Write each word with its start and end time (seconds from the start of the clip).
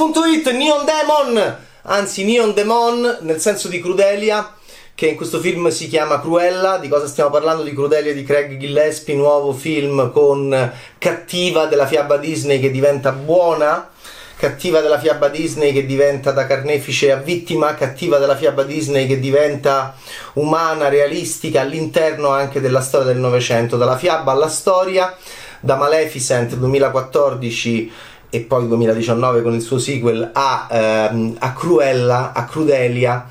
Games.it, 0.00 0.48
Neon 0.52 0.86
Demon, 0.86 1.56
anzi 1.82 2.24
Neon 2.24 2.54
Demon 2.54 3.18
nel 3.20 3.38
senso 3.38 3.68
di 3.68 3.82
Crudelia, 3.82 4.54
che 4.94 5.08
in 5.08 5.14
questo 5.14 5.40
film 5.40 5.68
si 5.68 5.88
chiama 5.88 6.20
Cruella. 6.20 6.78
Di 6.78 6.88
cosa 6.88 7.06
stiamo 7.06 7.28
parlando? 7.28 7.62
Di 7.62 7.74
Crudelia 7.74 8.14
di 8.14 8.24
Craig 8.24 8.56
Gillespie, 8.56 9.14
nuovo 9.14 9.52
film 9.52 10.10
con 10.10 10.72
cattiva 10.96 11.66
della 11.66 11.86
fiaba 11.86 12.16
Disney 12.16 12.60
che 12.60 12.70
diventa 12.70 13.12
buona 13.12 13.90
cattiva 14.36 14.80
della 14.80 14.98
fiaba 14.98 15.28
Disney 15.28 15.70
che 15.70 15.84
diventa 15.84 16.32
da 16.32 16.46
carnefice 16.46 17.12
a 17.12 17.16
vittima, 17.16 17.74
cattiva 17.74 18.16
della 18.16 18.36
fiaba 18.36 18.62
Disney 18.62 19.06
che 19.06 19.20
diventa 19.20 19.94
umana, 20.34 20.88
realistica 20.88 21.60
all'interno 21.60 22.30
anche 22.30 22.62
della 22.62 22.80
storia 22.80 23.08
del 23.08 23.18
Novecento, 23.18 23.76
dalla 23.76 23.98
fiaba 23.98 24.32
alla 24.32 24.48
storia, 24.48 25.14
da 25.60 25.76
Maleficent 25.76 26.54
2014 26.54 27.92
e 28.30 28.40
poi 28.40 28.66
2019 28.68 29.42
con 29.42 29.54
il 29.54 29.60
suo 29.60 29.78
sequel 29.78 30.30
a, 30.32 30.68
ehm, 30.70 31.36
a 31.38 31.52
Cruella, 31.52 32.32
a 32.32 32.44
Crudelia 32.44 33.28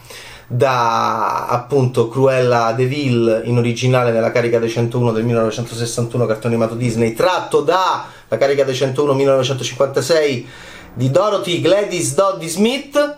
da 0.51 1.45
appunto 1.45 2.09
Cruella 2.09 2.73
de 2.73 2.85
Vil 2.85 3.41
in 3.45 3.57
originale 3.57 4.11
nella 4.11 4.31
carica 4.31 4.57
dei 4.57 4.69
101 4.69 5.11
del 5.11 5.23
1961 5.23 6.25
cartone 6.25 6.55
animato 6.55 6.75
Disney 6.75 7.13
tratto 7.13 7.61
da 7.61 8.05
la 8.27 8.37
carica 8.37 8.63
dei 8.63 8.73
101 8.73 9.13
1956 9.13 10.47
di 10.93 11.11
Dorothy 11.11 11.61
Gladys 11.61 12.15
Doddy 12.15 12.47
Smith, 12.47 13.17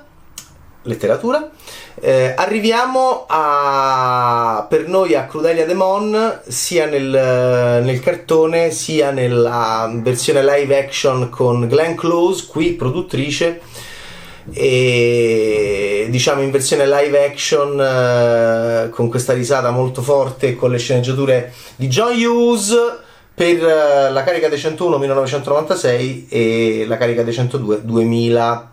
letteratura. 0.83 1.49
Eh, 1.99 2.33
arriviamo 2.35 3.25
a, 3.27 4.65
per 4.69 4.87
noi 4.87 5.15
a 5.15 5.25
Crudelia 5.25 5.65
Demon 5.65 6.41
sia 6.47 6.85
nel, 6.85 7.81
nel, 7.83 7.99
cartone 7.99 8.71
sia 8.71 9.11
nella 9.11 9.91
versione 9.93 10.43
live 10.43 10.77
action 10.77 11.29
con 11.29 11.67
Glenn 11.67 11.95
Close, 11.95 12.47
qui 12.47 12.71
produttrice, 12.73 13.61
e 14.53 16.07
diciamo 16.09 16.41
in 16.41 16.49
versione 16.49 16.87
live 16.87 17.25
action 17.25 17.79
eh, 17.79 18.89
con 18.89 19.07
questa 19.07 19.33
risata 19.33 19.69
molto 19.69 20.01
forte 20.01 20.55
con 20.55 20.71
le 20.71 20.79
sceneggiature 20.79 21.53
di 21.75 21.87
John 21.87 22.13
Hughes 22.13 22.75
per 23.33 23.63
eh, 23.63 24.11
la 24.11 24.23
carica 24.23 24.49
dei 24.49 24.57
101 24.57 24.97
1996 24.97 26.27
e 26.27 26.85
la 26.87 26.97
carica 26.97 27.23
dei 27.23 27.33
102 27.33 27.85
2000. 27.85 28.71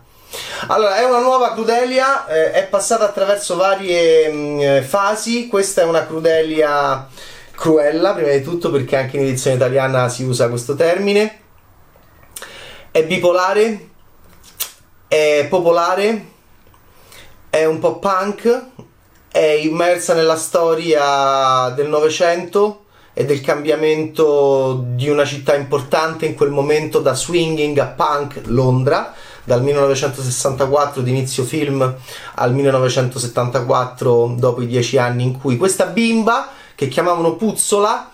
Allora, 0.67 0.97
è 0.97 1.05
una 1.05 1.19
nuova 1.19 1.53
Crudelia, 1.53 2.27
eh, 2.27 2.51
è 2.51 2.67
passata 2.67 3.05
attraverso 3.05 3.55
varie 3.55 4.29
mh, 4.29 4.37
mm, 4.37 4.59
eh, 4.59 4.81
fasi, 4.81 5.47
questa 5.47 5.81
è 5.81 5.85
una 5.85 6.05
Crudelia 6.05 7.07
cruella, 7.55 8.13
prima 8.13 8.31
di 8.31 8.41
tutto 8.41 8.69
perché 8.69 8.95
anche 8.95 9.17
in 9.17 9.23
edizione 9.23 9.55
italiana 9.55 10.07
si 10.09 10.23
usa 10.23 10.49
questo 10.49 10.75
termine. 10.75 11.39
È 12.91 13.03
bipolare, 13.03 13.89
è 15.07 15.47
popolare, 15.49 16.25
è 17.49 17.65
un 17.65 17.79
po' 17.79 17.97
punk, 17.97 18.65
è 19.31 19.39
immersa 19.39 20.13
nella 20.13 20.37
storia 20.37 21.69
del 21.75 21.87
Novecento 21.87 22.85
e 23.13 23.25
del 23.25 23.41
cambiamento 23.41 24.83
di 24.85 25.09
una 25.09 25.25
città 25.25 25.55
importante 25.55 26.25
in 26.25 26.35
quel 26.35 26.51
momento 26.51 26.99
da 26.99 27.13
swinging 27.13 27.77
a 27.79 27.87
punk 27.87 28.41
Londra 28.45 29.13
dal 29.49 29.63
1964 29.63 31.01
di 31.01 31.09
inizio 31.09 31.43
film 31.43 31.95
al 32.35 32.53
1974 32.53 34.35
dopo 34.37 34.61
i 34.61 34.67
dieci 34.67 34.99
anni 34.99 35.23
in 35.23 35.39
cui 35.39 35.57
questa 35.57 35.87
bimba 35.87 36.49
che 36.75 36.87
chiamavano 36.87 37.33
Puzzola 37.33 38.11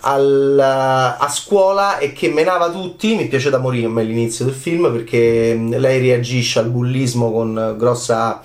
al, 0.00 0.58
a 0.58 1.28
scuola 1.28 1.98
e 1.98 2.14
che 2.14 2.30
menava 2.30 2.70
tutti 2.70 3.14
mi 3.14 3.28
piace 3.28 3.50
da 3.50 3.58
morire 3.58 3.88
l'inizio 4.02 4.46
del 4.46 4.54
film 4.54 4.90
perché 4.90 5.54
lei 5.54 6.00
reagisce 6.00 6.60
al 6.60 6.70
bullismo 6.70 7.30
con 7.30 7.74
grossa 7.76 8.40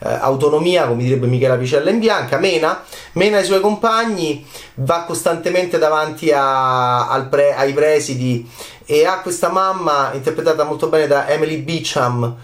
autonomia, 0.00 0.86
come 0.86 1.02
direbbe 1.02 1.26
Michela 1.26 1.56
Picella 1.56 1.90
in 1.90 1.98
bianca, 1.98 2.38
mena, 2.38 2.82
mena 3.12 3.40
i 3.40 3.44
suoi 3.44 3.60
compagni, 3.60 4.44
va 4.76 5.04
costantemente 5.04 5.78
davanti 5.78 6.32
a, 6.34 7.26
pre, 7.28 7.54
ai 7.54 7.72
presidi 7.72 8.48
e 8.86 9.04
ha 9.04 9.20
questa 9.20 9.50
mamma 9.50 10.10
interpretata 10.14 10.64
molto 10.64 10.88
bene 10.88 11.06
da 11.06 11.28
Emily 11.28 11.58
Beecham. 11.58 12.36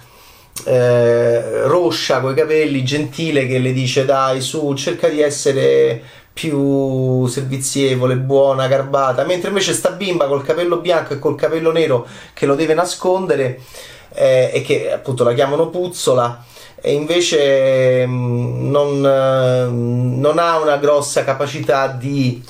Eh, 0.65 1.67
roscia 1.67 2.21
con 2.21 2.33
i 2.33 2.35
capelli, 2.35 2.83
gentile, 2.85 3.47
che 3.47 3.59
le 3.59 3.73
dice: 3.73 4.05
Dai, 4.05 4.41
su, 4.41 4.73
cerca 4.75 5.09
di 5.09 5.21
essere 5.21 6.03
più 6.33 7.27
servizievole, 7.27 8.17
buona, 8.17 8.67
garbata. 8.67 9.25
Mentre 9.25 9.49
invece 9.49 9.73
sta 9.73 9.91
bimba 9.91 10.27
col 10.27 10.45
capello 10.45 10.79
bianco 10.79 11.15
e 11.15 11.19
col 11.19 11.35
capello 11.35 11.73
nero 11.73 12.07
che 12.33 12.47
lo 12.47 12.55
deve 12.55 12.75
nascondere 12.75 13.61
eh, 14.15 14.51
e 14.53 14.63
che 14.63 14.93
appunto 14.93 15.25
la 15.25 15.33
chiamano 15.33 15.69
puzzola 15.69 16.45
e 16.87 16.93
invece 16.93 18.07
mm, 18.07 18.71
non, 18.71 19.05
eh, 19.05 19.67
non 19.69 20.39
ha 20.39 20.61
una 20.61 20.77
grossa 20.77 21.25
capacità 21.25 21.89
di 21.89 22.41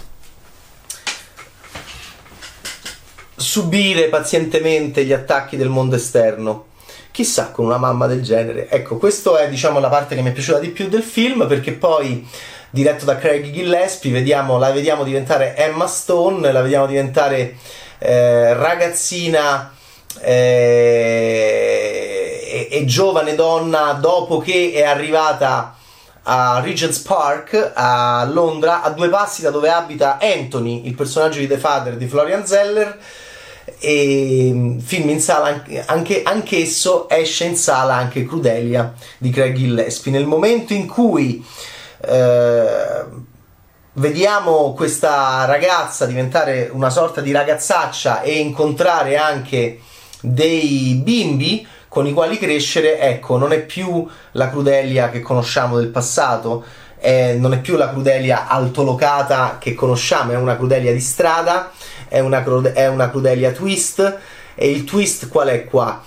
subire 3.34 4.08
pazientemente 4.08 5.06
gli 5.06 5.14
attacchi 5.14 5.56
del 5.56 5.70
mondo 5.70 5.96
esterno. 5.96 6.66
Chissà 7.12 7.50
con 7.50 7.64
una 7.64 7.78
mamma 7.78 8.06
del 8.06 8.22
genere. 8.22 8.68
Ecco, 8.68 8.98
questa 8.98 9.38
è 9.38 9.48
diciamo 9.48 9.80
la 9.80 9.88
parte 9.88 10.14
che 10.14 10.20
mi 10.20 10.28
è 10.28 10.32
piaciuta 10.32 10.58
di 10.58 10.68
più 10.68 10.90
del 10.90 11.02
film 11.02 11.46
perché 11.48 11.72
poi 11.72 12.28
diretto 12.68 13.06
da 13.06 13.16
Craig 13.16 13.50
Gillespie 13.50 14.12
vediamo, 14.12 14.58
la 14.58 14.70
vediamo 14.70 15.02
diventare 15.02 15.56
Emma 15.56 15.86
Stone, 15.86 16.52
la 16.52 16.60
vediamo 16.60 16.84
diventare 16.84 17.56
eh, 18.00 18.52
ragazzina 18.52 19.72
eh, 20.20 22.05
e, 22.68 22.84
giovane 22.84 23.34
donna 23.34 23.92
dopo 23.92 24.38
che 24.38 24.72
è 24.74 24.82
arrivata 24.82 25.76
a 26.28 26.60
Regent's 26.60 26.98
Park 26.98 27.72
a 27.74 28.28
Londra, 28.30 28.82
a 28.82 28.90
due 28.90 29.08
passi 29.08 29.42
da 29.42 29.50
dove 29.50 29.70
abita 29.70 30.18
Anthony, 30.20 30.86
il 30.86 30.94
personaggio 30.94 31.38
di 31.38 31.46
The 31.46 31.58
Father 31.58 31.96
di 31.96 32.06
Florian 32.06 32.46
Zeller. 32.46 32.98
E 33.78 34.50
mm, 34.52 34.78
film 34.78 35.10
in 35.10 35.20
sala 35.20 35.64
anche, 35.86 36.22
anch'esso 36.22 37.08
esce 37.08 37.44
in 37.44 37.56
sala 37.56 37.94
anche 37.94 38.24
Crudelia 38.24 38.92
di 39.18 39.30
Craig 39.30 39.56
Gillespie. 39.56 40.12
Nel 40.12 40.26
momento 40.26 40.72
in 40.72 40.86
cui 40.86 41.44
eh, 42.00 43.04
vediamo 43.94 44.72
questa 44.72 45.44
ragazza 45.46 46.06
diventare 46.06 46.70
una 46.72 46.90
sorta 46.90 47.20
di 47.20 47.32
ragazzaccia 47.32 48.22
e 48.22 48.38
incontrare 48.38 49.16
anche 49.16 49.80
dei 50.20 51.00
bimbi 51.02 51.66
con 51.96 52.06
i 52.06 52.12
quali 52.12 52.36
crescere, 52.36 53.00
ecco, 53.00 53.38
non 53.38 53.54
è 53.54 53.64
più 53.64 54.06
la 54.32 54.50
Crudelia 54.50 55.08
che 55.08 55.20
conosciamo 55.20 55.78
del 55.78 55.88
passato, 55.88 56.62
è, 56.98 57.32
non 57.38 57.54
è 57.54 57.60
più 57.62 57.76
la 57.76 57.88
Crudelia 57.88 58.48
altolocata 58.48 59.56
che 59.58 59.72
conosciamo, 59.72 60.32
è 60.32 60.36
una 60.36 60.56
Crudelia 60.56 60.92
di 60.92 61.00
strada, 61.00 61.72
è 62.06 62.18
una, 62.18 62.44
è 62.74 62.86
una 62.88 63.08
Crudelia 63.08 63.50
twist, 63.52 64.18
e 64.54 64.70
il 64.70 64.84
twist 64.84 65.30
qual 65.30 65.48
è 65.48 65.64
qua? 65.64 66.04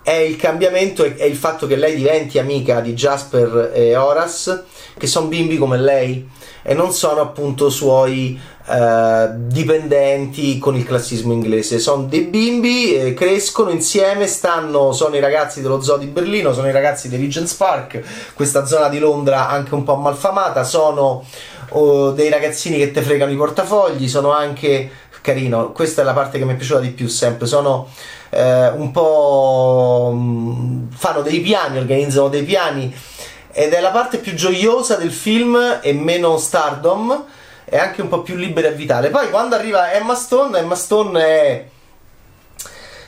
È 0.00 0.12
il 0.12 0.36
cambiamento, 0.36 1.02
è 1.02 1.24
il 1.24 1.34
fatto 1.34 1.66
che 1.66 1.74
lei 1.74 1.96
diventi 1.96 2.38
amica 2.38 2.78
di 2.78 2.92
Jasper 2.94 3.72
e 3.74 3.96
Horace, 3.96 4.62
che 4.96 5.08
sono 5.08 5.26
bimbi 5.26 5.58
come 5.58 5.76
lei 5.76 6.24
e 6.62 6.74
non 6.74 6.92
sono 6.92 7.20
appunto 7.20 7.68
suoi 7.70 8.40
eh, 8.66 9.28
dipendenti 9.34 10.58
con 10.58 10.76
il 10.76 10.84
classismo 10.84 11.32
inglese. 11.32 11.78
Sono 11.78 12.04
dei 12.04 12.22
bimbi, 12.22 12.94
eh, 12.94 13.14
crescono 13.14 13.70
insieme, 13.70 14.26
stanno, 14.26 14.92
sono 14.92 15.16
i 15.16 15.20
ragazzi 15.20 15.60
dello 15.60 15.82
zoo 15.82 15.96
di 15.96 16.06
Berlino, 16.06 16.52
sono 16.52 16.68
i 16.68 16.72
ragazzi 16.72 17.08
di 17.08 17.16
Regent's 17.16 17.54
Park, 17.54 18.02
questa 18.34 18.64
zona 18.64 18.88
di 18.88 18.98
Londra 18.98 19.48
anche 19.48 19.74
un 19.74 19.82
po' 19.82 19.96
malfamata, 19.96 20.64
sono 20.64 21.24
oh, 21.70 22.10
dei 22.12 22.30
ragazzini 22.30 22.78
che 22.78 22.90
te 22.90 23.02
fregano 23.02 23.32
i 23.32 23.36
portafogli, 23.36 24.08
sono 24.08 24.32
anche 24.32 24.90
carino, 25.20 25.70
questa 25.72 26.02
è 26.02 26.04
la 26.04 26.12
parte 26.12 26.38
che 26.38 26.44
mi 26.44 26.52
è 26.52 26.56
piaciuta 26.56 26.80
di 26.80 26.90
più 26.90 27.06
sempre, 27.06 27.46
sono 27.46 27.88
eh, 28.30 28.68
un 28.68 28.90
po' 28.90 30.12
mm, 30.14 30.88
fanno 30.90 31.22
dei 31.22 31.40
piani, 31.40 31.78
organizzano 31.78 32.28
dei 32.28 32.42
piani 32.42 32.94
ed 33.52 33.72
è 33.72 33.80
la 33.80 33.90
parte 33.90 34.18
più 34.18 34.34
gioiosa 34.34 34.96
del 34.96 35.12
film 35.12 35.78
e 35.82 35.92
meno 35.92 36.36
stardom 36.38 37.24
è 37.64 37.78
anche 37.78 38.02
un 38.02 38.08
po' 38.08 38.22
più 38.22 38.34
libera 38.34 38.68
e 38.68 38.72
vitale. 38.72 39.10
Poi 39.10 39.30
quando 39.30 39.54
arriva 39.54 39.92
Emma 39.92 40.14
Stone 40.14 40.58
Emma 40.58 40.74
Stone 40.74 41.20
è 41.20 41.64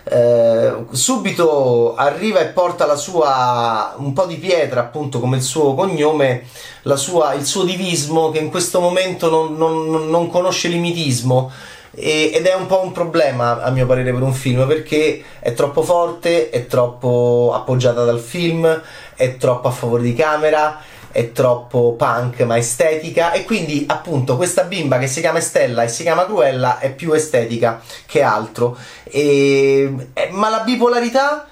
eh, 0.06 0.84
subito 0.90 1.94
arriva 1.94 2.40
e 2.40 2.46
porta 2.46 2.84
la 2.84 2.96
sua 2.96 3.94
un 3.96 4.12
po' 4.12 4.26
di 4.26 4.36
pietra 4.36 4.80
appunto 4.80 5.18
come 5.18 5.36
il 5.38 5.42
suo 5.42 5.74
cognome 5.74 6.46
sua, 6.94 7.32
il 7.32 7.46
suo 7.46 7.64
divismo 7.64 8.30
che 8.30 8.38
in 8.38 8.50
questo 8.50 8.80
momento 8.80 9.30
non, 9.30 9.56
non, 9.56 10.10
non 10.10 10.28
conosce 10.28 10.68
limitismo. 10.68 11.50
Ed 11.96 12.44
è 12.44 12.54
un 12.54 12.66
po' 12.66 12.82
un 12.82 12.90
problema 12.90 13.62
a 13.62 13.70
mio 13.70 13.86
parere 13.86 14.12
per 14.12 14.22
un 14.22 14.32
film 14.32 14.66
perché 14.66 15.22
è 15.38 15.54
troppo 15.54 15.82
forte, 15.82 16.50
è 16.50 16.66
troppo 16.66 17.52
appoggiata 17.54 18.04
dal 18.04 18.18
film, 18.18 18.82
è 19.14 19.36
troppo 19.36 19.68
a 19.68 19.70
favore 19.70 20.02
di 20.02 20.14
camera, 20.14 20.80
è 21.10 21.32
troppo 21.32 21.94
punk 21.96 22.40
ma 22.40 22.56
estetica. 22.56 23.32
E 23.32 23.44
quindi 23.44 23.84
appunto 23.88 24.36
questa 24.36 24.64
bimba 24.64 24.98
che 24.98 25.06
si 25.06 25.20
chiama 25.20 25.40
Stella 25.40 25.82
e 25.82 25.88
si 25.88 26.02
chiama 26.02 26.24
Cruella 26.24 26.78
è 26.78 26.92
più 26.92 27.12
estetica 27.12 27.80
che 28.06 28.22
altro. 28.22 28.76
E, 29.04 29.92
ma 30.30 30.48
la 30.48 30.60
bipolarità 30.60 31.48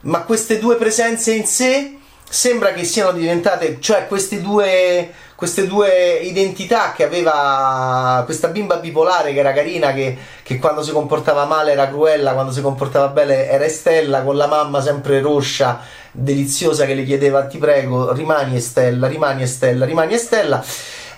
ma 0.00 0.22
queste 0.22 0.58
due 0.58 0.76
presenze 0.76 1.32
in 1.32 1.44
sé 1.44 1.96
sembra 2.28 2.72
che 2.72 2.84
siano 2.84 3.12
diventate, 3.12 3.80
cioè 3.80 4.06
queste 4.06 4.40
due, 4.40 5.12
queste 5.34 5.66
due 5.66 6.18
identità 6.18 6.92
che 6.92 7.04
aveva 7.04 8.22
questa 8.24 8.48
bimba 8.48 8.76
bipolare 8.76 9.32
che 9.32 9.38
era 9.38 9.52
carina, 9.52 9.92
che, 9.92 10.16
che, 10.42 10.58
quando 10.58 10.82
si 10.82 10.92
comportava 10.92 11.46
male 11.46 11.72
era 11.72 11.88
cruella, 11.88 12.34
quando 12.34 12.52
si 12.52 12.60
comportava 12.60 13.08
bene 13.08 13.48
era 13.48 13.64
Estella, 13.64 14.22
con 14.22 14.36
la 14.36 14.46
mamma 14.46 14.80
sempre 14.82 15.20
roscia, 15.20 15.80
deliziosa 16.12 16.86
che 16.86 16.94
le 16.94 17.04
chiedeva 17.04 17.46
ti 17.46 17.58
prego 17.58 18.12
rimani 18.12 18.56
Estella, 18.56 19.06
rimani 19.06 19.42
Estella, 19.42 19.84
rimani 19.84 20.14
Estella 20.14 20.64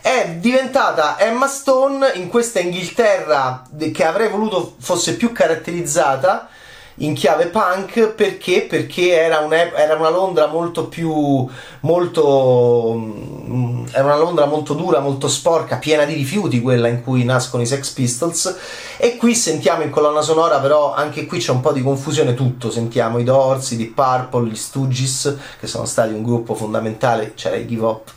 è 0.00 0.36
diventata 0.38 1.18
Emma 1.18 1.46
Stone 1.46 2.12
in 2.14 2.28
questa 2.28 2.58
Inghilterra 2.58 3.62
che 3.92 4.04
avrei 4.04 4.28
voluto 4.28 4.76
fosse 4.78 5.16
più 5.16 5.30
caratterizzata 5.32 6.48
in 6.96 7.14
chiave 7.14 7.46
punk 7.46 8.08
perché? 8.08 8.62
Perché 8.62 9.12
era, 9.12 9.38
un, 9.38 9.52
era 9.52 9.94
una 9.94 10.10
Londra 10.10 10.46
molto 10.46 10.86
più 10.86 11.48
molto 11.80 12.94
mm, 12.96 13.80
era 13.92 14.04
una 14.04 14.16
Londra 14.16 14.46
molto 14.46 14.74
dura, 14.74 15.00
molto 15.00 15.28
sporca, 15.28 15.76
piena 15.76 16.04
di 16.04 16.14
rifiuti, 16.14 16.60
quella 16.60 16.88
in 16.88 17.02
cui 17.02 17.24
nascono 17.24 17.62
i 17.62 17.66
Sex 17.66 17.90
Pistols. 17.90 18.56
E 18.96 19.16
qui 19.16 19.34
sentiamo 19.34 19.82
in 19.82 19.90
colonna 19.90 20.20
sonora 20.20 20.58
però 20.58 20.94
anche 20.94 21.26
qui 21.26 21.38
c'è 21.38 21.50
un 21.50 21.60
po' 21.60 21.72
di 21.72 21.82
confusione 21.82 22.34
tutto, 22.34 22.70
sentiamo 22.70 23.18
i 23.18 23.24
Doors, 23.24 23.70
i 23.72 23.76
Deep 23.76 23.94
Purple, 23.94 24.50
gli 24.50 24.56
Stooges 24.56 25.36
che 25.58 25.66
sono 25.66 25.84
stati 25.84 26.12
un 26.12 26.22
gruppo 26.22 26.54
fondamentale, 26.54 27.34
c'era 27.34 27.56
i 27.56 27.66
Give 27.66 27.84
Up, 27.84 28.10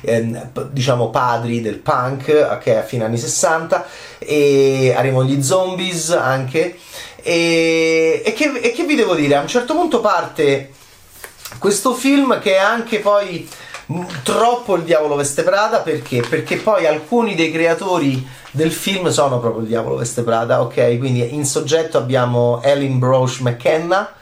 ehm, 0.00 0.50
diciamo 0.70 1.10
padri 1.10 1.60
del 1.60 1.78
punk 1.78 2.58
che 2.58 2.76
a 2.76 2.82
fine 2.82 3.04
anni 3.04 3.18
60 3.18 3.86
e 4.18 4.92
arrivano 4.96 5.24
gli 5.24 5.42
Zombies 5.42 6.10
anche 6.10 6.78
e, 7.22 8.22
e, 8.24 8.32
che, 8.32 8.52
e 8.60 8.72
che 8.72 8.84
vi 8.84 8.94
devo 8.94 9.14
dire? 9.14 9.36
A 9.36 9.40
un 9.40 9.48
certo 9.48 9.74
punto 9.74 10.00
parte 10.00 10.72
questo 11.58 11.94
film 11.94 12.40
che 12.40 12.54
è 12.54 12.58
anche 12.58 13.00
poi 13.00 13.48
troppo 14.22 14.76
il 14.76 14.82
diavolo 14.82 15.16
veste 15.16 15.42
Prada 15.42 15.80
perché? 15.80 16.22
Perché 16.28 16.56
poi 16.56 16.86
alcuni 16.86 17.34
dei 17.34 17.50
creatori 17.50 18.24
del 18.52 18.70
film 18.70 19.08
sono 19.08 19.40
proprio 19.40 19.62
il 19.62 19.68
diavolo 19.68 19.96
veste 19.96 20.22
Prada, 20.22 20.60
ok? 20.60 20.98
Quindi 20.98 21.34
in 21.34 21.44
soggetto 21.44 21.98
abbiamo 21.98 22.60
Ellen 22.62 22.98
Broche 22.98 23.42
McKenna 23.42 24.14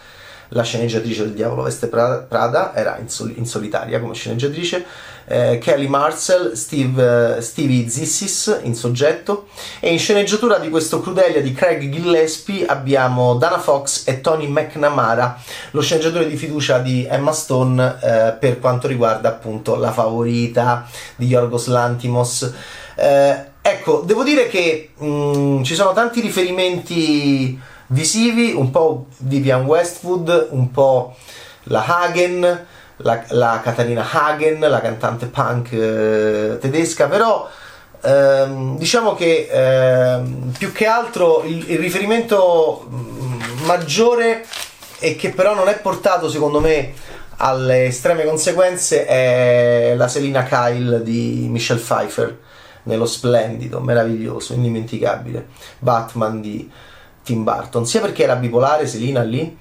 la 0.49 0.63
sceneggiatrice 0.63 1.25
del 1.25 1.33
Diavolo 1.35 1.63
Veste 1.63 1.89
Prada, 1.89 2.75
era 2.75 2.99
in, 2.99 3.09
sol- 3.09 3.35
in 3.37 3.47
solitaria 3.47 4.01
come 4.01 4.15
sceneggiatrice, 4.15 4.85
eh, 5.29 5.59
Kelly 5.59 5.87
Marcel, 5.87 6.57
Steve, 6.57 7.37
uh, 7.37 7.41
Stevie 7.41 7.89
Zissis 7.89 8.61
in 8.63 8.75
soggetto 8.75 9.49
e 9.79 9.93
in 9.93 9.99
sceneggiatura 9.99 10.59
di 10.59 10.71
questo 10.71 11.01
Crudelia 11.01 11.43
di 11.43 11.53
Craig 11.53 11.91
Gillespie 11.91 12.65
abbiamo 12.65 13.35
Dana 13.35 13.59
Fox 13.59 14.07
e 14.07 14.23
Tony 14.23 14.47
McNamara, 14.47 15.39
lo 15.73 15.83
sceneggiatore 15.83 16.27
di 16.27 16.37
fiducia 16.37 16.79
di 16.79 17.07
Emma 17.09 17.33
Stone 17.33 17.99
eh, 18.03 18.37
per 18.39 18.59
quanto 18.59 18.87
riguarda 18.89 19.29
appunto 19.29 19.77
la 19.77 19.93
favorita 19.93 20.89
di 21.17 21.27
Yorgos 21.27 21.67
Lantimos. 21.67 22.51
Eh, 22.95 23.45
ecco, 23.61 24.03
devo 24.07 24.25
dire 24.25 24.49
che 24.49 24.91
mh, 24.97 25.07
mm, 25.07 25.63
ci 25.63 25.75
sono 25.75 25.93
tanti 25.93 26.21
riferimenti 26.21 27.61
visivi, 27.89 28.53
un 28.53 28.71
po' 28.71 29.07
Vivian 29.19 29.65
Westwood, 29.65 30.49
un 30.51 30.71
po' 30.71 31.15
la 31.65 31.85
Hagen, 31.85 32.67
la, 32.97 33.25
la 33.29 33.61
Katarina 33.63 34.07
Hagen, 34.11 34.61
la 34.61 34.81
cantante 34.81 35.27
punk 35.27 35.73
eh, 35.73 36.59
tedesca, 36.61 37.07
però 37.07 37.49
ehm, 38.03 38.77
diciamo 38.77 39.15
che 39.15 39.49
ehm, 39.51 40.53
più 40.57 40.73
che 40.73 40.87
altro 40.87 41.43
il, 41.45 41.71
il 41.71 41.79
riferimento 41.79 42.87
mm, 42.89 43.65
maggiore 43.65 44.45
e 44.99 45.17
che 45.17 45.31
però 45.31 45.55
non 45.55 45.69
è 45.69 45.79
portato 45.79 46.29
secondo 46.29 46.61
me 46.61 46.93
alle 47.37 47.87
estreme 47.87 48.25
conseguenze 48.25 49.07
è 49.07 49.95
la 49.97 50.09
Selina 50.09 50.43
Kyle 50.43 51.03
di 51.05 51.47
Michelle 51.49 51.79
Pfeiffer 51.79 52.37
nello 52.85 53.07
splendido, 53.07 53.81
meraviglioso, 53.81 54.55
indimenticabile 54.55 55.47
Batman 55.79 56.41
di 56.41 56.69
Tim 57.29 57.45
Burton, 57.45 57.85
sia 57.87 58.01
perché 58.01 58.23
era 58.23 58.37
bipolare 58.37 58.87
Selina 58.87 59.23
lì 59.23 59.55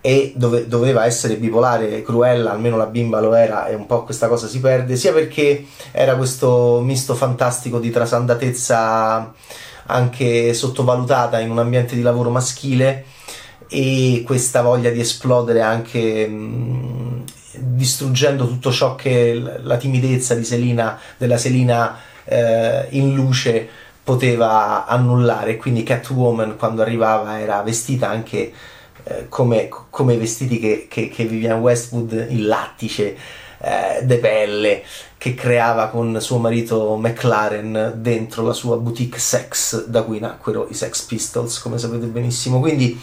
e 0.00 0.32
dove, 0.36 0.68
doveva 0.68 1.04
essere 1.04 1.34
bipolare 1.34 2.02
Cruella, 2.02 2.52
almeno 2.52 2.76
la 2.76 2.86
bimba 2.86 3.18
lo 3.18 3.34
era 3.34 3.66
e 3.66 3.74
un 3.74 3.86
po' 3.86 4.04
questa 4.04 4.28
cosa 4.28 4.46
si 4.46 4.60
perde, 4.60 4.94
sia 4.94 5.12
perché 5.12 5.66
era 5.90 6.14
questo 6.14 6.80
misto 6.84 7.16
fantastico 7.16 7.80
di 7.80 7.90
trasandatezza 7.90 9.34
anche 9.86 10.54
sottovalutata 10.54 11.40
in 11.40 11.50
un 11.50 11.58
ambiente 11.58 11.96
di 11.96 12.02
lavoro 12.02 12.30
maschile 12.30 13.06
e 13.68 14.22
questa 14.24 14.62
voglia 14.62 14.90
di 14.90 15.00
esplodere 15.00 15.62
anche 15.62 16.28
mh, 16.28 17.24
distruggendo 17.56 18.46
tutto 18.46 18.70
ciò 18.70 18.94
che 18.94 19.34
la 19.60 19.76
timidezza 19.76 20.36
di 20.36 20.44
Selina, 20.44 20.96
della 21.16 21.38
Selina 21.38 21.98
eh, 22.22 22.86
in 22.90 23.14
luce 23.14 23.68
poteva 24.10 24.86
annullare. 24.86 25.56
Quindi 25.56 25.84
Catwoman 25.84 26.56
quando 26.56 26.82
arrivava 26.82 27.38
era 27.38 27.62
vestita 27.62 28.08
anche 28.08 28.52
eh, 29.04 29.28
come, 29.28 29.68
i 29.68 30.16
vestiti 30.16 30.58
che, 30.58 30.86
che, 30.90 31.08
che 31.08 31.24
Vivian 31.26 31.60
Westwood 31.60 32.26
in 32.28 32.46
lattice 32.46 33.16
eh, 33.58 34.00
de 34.02 34.16
pelle 34.16 34.82
che 35.16 35.34
creava 35.34 35.90
con 35.90 36.20
suo 36.20 36.38
marito 36.38 36.96
McLaren 36.96 37.92
dentro 37.98 38.42
la 38.42 38.52
sua 38.52 38.78
boutique 38.78 39.20
sex 39.20 39.84
da 39.84 40.02
cui 40.02 40.18
nacquero 40.18 40.66
i 40.68 40.74
Sex 40.74 41.02
Pistols 41.02 41.60
come 41.60 41.78
sapete 41.78 42.06
benissimo 42.06 42.58
quindi 42.58 42.98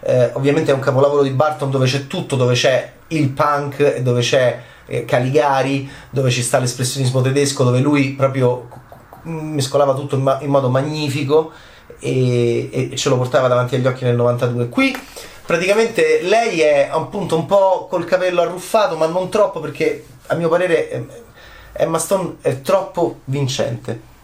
eh, 0.00 0.30
ovviamente 0.32 0.70
è 0.70 0.74
un 0.74 0.80
capolavoro 0.80 1.22
di 1.22 1.30
Barton 1.30 1.70
dove 1.70 1.86
c'è 1.86 2.06
tutto 2.06 2.36
dove 2.36 2.54
c'è 2.54 2.90
il 3.08 3.28
punk 3.28 3.98
dove 3.98 4.22
c'è 4.22 4.60
eh, 4.86 5.04
Caligari 5.04 5.88
dove 6.08 6.30
ci 6.30 6.42
sta 6.42 6.58
l'espressionismo 6.58 7.20
tedesco 7.20 7.64
dove 7.64 7.80
lui 7.80 8.14
proprio 8.14 8.86
mescolava 9.28 9.94
tutto 9.94 10.16
in, 10.16 10.22
ma- 10.22 10.38
in 10.40 10.50
modo 10.50 10.68
magnifico 10.68 11.52
e, 12.00 12.90
e, 12.90 12.96
ce 12.96 13.08
lo 13.08 13.16
portava 13.16 13.48
davanti 13.48 13.74
agli 13.74 13.86
occhi 13.86 14.04
nel 14.04 14.16
92. 14.16 14.68
Qui 14.68 14.96
praticamente 15.44 16.20
lei 16.22 16.60
è 16.60 16.88
appunto 16.90 17.36
un 17.36 17.46
po' 17.46 17.86
col 17.88 18.04
capello 18.04 18.42
arruffato, 18.42 18.96
ma 18.96 19.06
non 19.06 19.28
troppo 19.28 19.60
perché 19.60 20.04
a 20.26 20.34
mio 20.34 20.48
parere 20.48 21.26
Emma 21.72 21.98
Stone 21.98 22.36
è 22.40 22.60
troppo 22.60 23.20
vincente. 23.24 24.16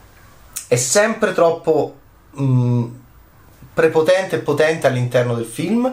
È 0.67 0.77
sempre 0.77 1.33
troppo 1.33 1.95
mh, 2.33 2.85
prepotente 3.73 4.37
e 4.37 4.41
potente 4.41 4.87
all'interno 4.87 5.35
del 5.35 5.45
film. 5.45 5.93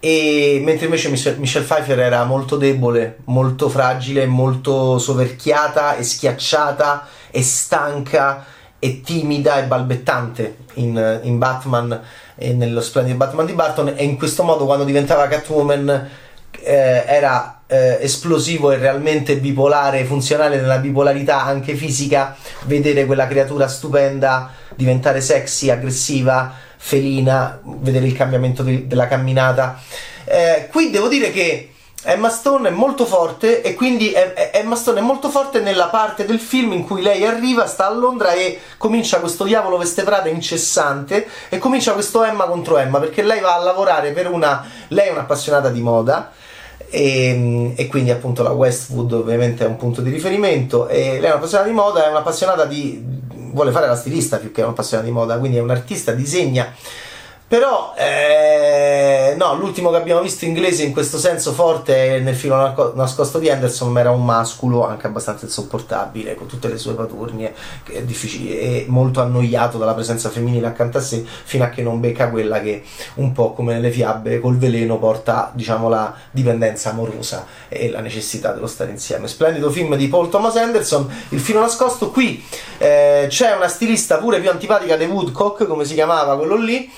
E 0.00 0.60
mentre 0.62 0.84
invece 0.84 1.08
Michelle 1.08 1.64
Pfeiffer 1.64 1.98
era 1.98 2.24
molto 2.24 2.56
debole, 2.56 3.20
molto 3.24 3.70
fragile, 3.70 4.26
molto 4.26 4.98
soverchiata 4.98 5.96
e 5.96 6.02
schiacciata 6.02 7.08
e 7.34 7.42
stanca 7.42 8.44
e 8.78 9.00
timida 9.00 9.58
e 9.58 9.64
balbettante 9.64 10.58
in, 10.74 11.20
in 11.22 11.38
Batman 11.38 12.00
e 12.36 12.52
nello 12.52 12.80
splendido 12.80 13.16
Batman 13.16 13.46
di 13.46 13.52
Barton 13.52 13.94
e 13.96 14.04
in 14.04 14.16
questo 14.16 14.44
modo 14.44 14.66
quando 14.66 14.84
diventava 14.84 15.26
Catwoman 15.26 16.10
eh, 16.60 17.04
era 17.06 17.62
eh, 17.66 17.98
esplosivo 18.00 18.70
e 18.70 18.76
realmente 18.76 19.38
bipolare, 19.38 20.04
funzionale 20.04 20.60
nella 20.60 20.78
bipolarità 20.78 21.42
anche 21.42 21.74
fisica, 21.74 22.36
vedere 22.66 23.04
quella 23.04 23.26
creatura 23.26 23.66
stupenda 23.66 24.50
diventare 24.76 25.20
sexy, 25.20 25.70
aggressiva, 25.70 26.52
felina, 26.76 27.60
vedere 27.64 28.06
il 28.06 28.14
cambiamento 28.14 28.62
de- 28.62 28.86
della 28.86 29.08
camminata. 29.08 29.80
Eh, 30.24 30.68
qui 30.70 30.90
devo 30.90 31.08
dire 31.08 31.32
che 31.32 31.73
Emma 32.06 32.28
Stone 32.28 32.68
è 32.68 32.70
molto 32.70 33.06
forte 33.06 33.62
e 33.62 33.74
quindi 33.74 34.12
Emma 34.52 34.76
Stone 34.76 34.98
è 34.98 35.02
molto 35.02 35.30
forte 35.30 35.60
nella 35.60 35.86
parte 35.86 36.26
del 36.26 36.38
film 36.38 36.72
in 36.72 36.84
cui 36.84 37.00
lei 37.00 37.24
arriva, 37.24 37.66
sta 37.66 37.86
a 37.86 37.92
Londra 37.92 38.32
e 38.32 38.60
comincia 38.76 39.20
questo 39.20 39.44
diavolo 39.44 39.78
veste 39.78 40.02
prada 40.02 40.28
incessante 40.28 41.26
e 41.48 41.56
comincia 41.56 41.92
questo 41.92 42.22
Emma 42.22 42.44
contro 42.44 42.76
Emma 42.76 42.98
perché 43.00 43.22
lei 43.22 43.40
va 43.40 43.54
a 43.54 43.58
lavorare 43.58 44.12
per 44.12 44.30
una... 44.30 44.66
lei 44.88 45.08
è 45.08 45.12
un'appassionata 45.12 45.70
di 45.70 45.80
moda 45.80 46.30
e, 46.90 47.72
e 47.74 47.86
quindi 47.88 48.10
appunto 48.10 48.42
la 48.42 48.52
Westwood 48.52 49.12
ovviamente 49.12 49.64
è 49.64 49.66
un 49.66 49.76
punto 49.76 50.02
di 50.02 50.10
riferimento 50.10 50.88
e 50.88 51.18
lei 51.20 51.24
è 51.24 51.30
un'appassionata 51.30 51.68
di 51.68 51.74
moda, 51.74 52.06
è 52.06 52.10
un'appassionata 52.10 52.66
di... 52.66 53.02
vuole 53.52 53.70
fare 53.70 53.86
la 53.86 53.96
stilista 53.96 54.36
più 54.36 54.52
che 54.52 54.60
un'appassionata 54.60 55.08
di 55.08 55.14
moda, 55.14 55.38
quindi 55.38 55.56
è 55.56 55.60
un'artista, 55.60 56.12
disegna 56.12 56.70
però, 57.54 57.94
eh, 57.96 59.36
no, 59.38 59.54
l'ultimo 59.54 59.90
che 59.90 59.96
abbiamo 59.96 60.20
visto 60.20 60.44
inglese 60.44 60.82
in 60.82 60.92
questo 60.92 61.18
senso 61.18 61.52
forte 61.52 62.18
nel 62.18 62.34
filo 62.34 62.92
nascosto 62.96 63.38
di 63.38 63.48
Anderson, 63.48 63.96
era 63.96 64.10
un 64.10 64.24
masculo 64.24 64.84
anche 64.84 65.06
abbastanza 65.06 65.44
insopportabile, 65.44 66.34
con 66.34 66.48
tutte 66.48 66.66
le 66.66 66.78
sue 66.78 66.94
paturnie, 66.94 67.54
e 67.86 68.86
molto 68.88 69.20
annoiato 69.20 69.78
dalla 69.78 69.94
presenza 69.94 70.30
femminile 70.30 70.66
accanto 70.66 70.98
a 70.98 71.00
sé, 71.00 71.24
fino 71.24 71.62
a 71.62 71.68
che 71.68 71.82
non 71.82 72.00
becca 72.00 72.28
quella 72.28 72.60
che 72.60 72.82
un 73.14 73.30
po' 73.30 73.52
come 73.52 73.74
nelle 73.74 73.92
fiabe 73.92 74.40
col 74.40 74.58
veleno 74.58 74.98
porta, 74.98 75.52
diciamo, 75.54 75.88
la 75.88 76.12
dipendenza 76.32 76.90
amorosa 76.90 77.46
e 77.68 77.88
la 77.88 78.00
necessità 78.00 78.50
dello 78.50 78.66
stare 78.66 78.90
insieme. 78.90 79.28
Splendido 79.28 79.70
film 79.70 79.94
di 79.94 80.08
Paul 80.08 80.28
Thomas 80.28 80.56
Anderson, 80.56 81.08
il 81.28 81.38
filo 81.38 81.60
nascosto. 81.60 82.10
Qui 82.10 82.44
eh, 82.78 83.26
c'è 83.28 83.54
una 83.54 83.68
stilista 83.68 84.16
pure 84.16 84.40
più 84.40 84.50
antipatica 84.50 84.96
di 84.96 85.04
Woodcock, 85.04 85.68
come 85.68 85.84
si 85.84 85.94
chiamava 85.94 86.36
quello 86.36 86.56
lì 86.56 86.90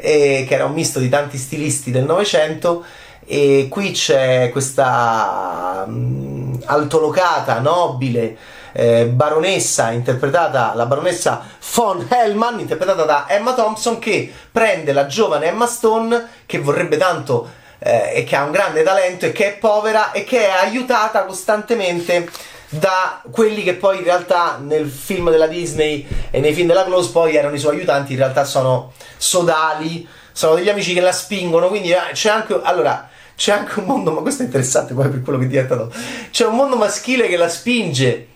eh, 0.00 0.44
che 0.46 0.54
era 0.54 0.64
un 0.64 0.72
misto 0.72 0.98
di 0.98 1.08
tanti 1.08 1.36
stilisti 1.36 1.90
del 1.90 2.04
Novecento 2.04 2.84
e 3.26 3.66
qui 3.68 3.90
c'è 3.90 4.48
questa 4.50 5.84
mh, 5.86 6.62
altolocata, 6.64 7.60
nobile 7.60 8.36
eh, 8.72 9.06
baronessa 9.06 9.90
interpretata, 9.90 10.72
la 10.74 10.86
baronessa 10.86 11.42
von 11.74 12.06
Hellman 12.08 12.60
interpretata 12.60 13.02
da 13.04 13.26
Emma 13.28 13.52
Thompson 13.54 13.98
che 13.98 14.32
prende 14.50 14.92
la 14.92 15.06
giovane 15.06 15.46
Emma 15.46 15.66
Stone 15.66 16.28
che 16.46 16.58
vorrebbe 16.58 16.96
tanto 16.96 17.50
eh, 17.78 18.12
e 18.14 18.24
che 18.24 18.36
ha 18.36 18.44
un 18.44 18.50
grande 18.50 18.82
talento 18.82 19.26
e 19.26 19.32
che 19.32 19.54
è 19.54 19.58
povera 19.58 20.12
e 20.12 20.24
che 20.24 20.48
è 20.48 20.50
aiutata 20.50 21.24
costantemente 21.24 22.28
da 22.70 23.22
quelli 23.30 23.62
che 23.62 23.74
poi 23.74 23.98
in 23.98 24.04
realtà 24.04 24.58
nel 24.62 24.88
film 24.88 25.30
della 25.30 25.46
Disney 25.46 26.06
e 26.30 26.40
nei 26.40 26.52
film 26.52 26.66
della 26.66 26.84
Close 26.84 27.10
poi 27.10 27.36
erano 27.36 27.54
i 27.54 27.58
suoi 27.58 27.76
aiutanti, 27.76 28.12
in 28.12 28.18
realtà 28.18 28.44
sono 28.44 28.92
sodali, 29.16 30.06
sono 30.32 30.54
degli 30.54 30.68
amici 30.68 30.92
che 30.94 31.00
la 31.00 31.12
spingono, 31.12 31.68
quindi 31.68 31.90
eh, 31.90 32.12
c'è 32.12 32.30
anche 32.30 32.58
allora 32.62 33.08
c'è 33.34 33.52
anche 33.52 33.78
un 33.78 33.86
mondo, 33.86 34.10
ma 34.10 34.20
questo 34.20 34.42
è 34.42 34.46
interessante 34.46 34.94
poi 34.94 35.08
per 35.08 35.22
quello 35.22 35.38
che 35.38 35.46
diventa 35.46 35.76
dopo. 35.76 35.94
C'è 36.30 36.44
un 36.44 36.56
mondo 36.56 36.76
maschile 36.76 37.28
che 37.28 37.36
la 37.36 37.48
spinge 37.48 38.26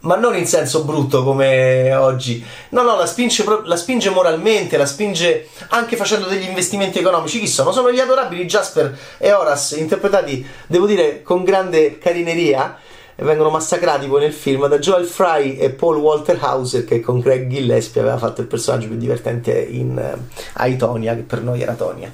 ma 0.00 0.16
non 0.16 0.34
in 0.36 0.46
senso 0.46 0.84
brutto 0.84 1.22
come 1.22 1.94
oggi. 1.94 2.44
No, 2.70 2.82
no, 2.82 2.96
la 2.96 3.06
spinge, 3.06 3.44
la 3.64 3.76
spinge, 3.76 4.10
moralmente, 4.10 4.76
la 4.76 4.86
spinge 4.86 5.48
anche 5.68 5.96
facendo 5.96 6.26
degli 6.26 6.46
investimenti 6.46 6.98
economici. 6.98 7.38
Chi 7.38 7.46
sono? 7.46 7.72
Sono 7.72 7.92
gli 7.92 8.00
adorabili 8.00 8.46
Jasper 8.46 8.96
e 9.18 9.32
Horace, 9.32 9.76
interpretati, 9.76 10.46
devo 10.66 10.86
dire, 10.86 11.22
con 11.22 11.44
grande 11.44 11.98
carineria. 11.98 12.78
E 13.20 13.22
vengono 13.22 13.50
massacrati 13.50 14.06
poi 14.06 14.20
nel 14.20 14.32
film 14.32 14.66
da 14.66 14.78
Joel 14.78 15.04
Fry 15.04 15.58
e 15.58 15.68
Paul 15.68 15.98
Walter 15.98 16.38
Hauser, 16.40 16.86
che 16.86 17.00
con 17.00 17.20
Craig 17.20 17.50
Gillespie 17.50 18.00
aveva 18.00 18.16
fatto 18.16 18.40
il 18.40 18.46
personaggio 18.46 18.86
più 18.86 18.96
divertente 18.96 19.60
in 19.60 19.90
uh, 19.94 20.38
Aitonia, 20.54 21.14
che 21.14 21.20
per 21.20 21.42
noi 21.42 21.60
era 21.60 21.74
Tonia. 21.74 22.10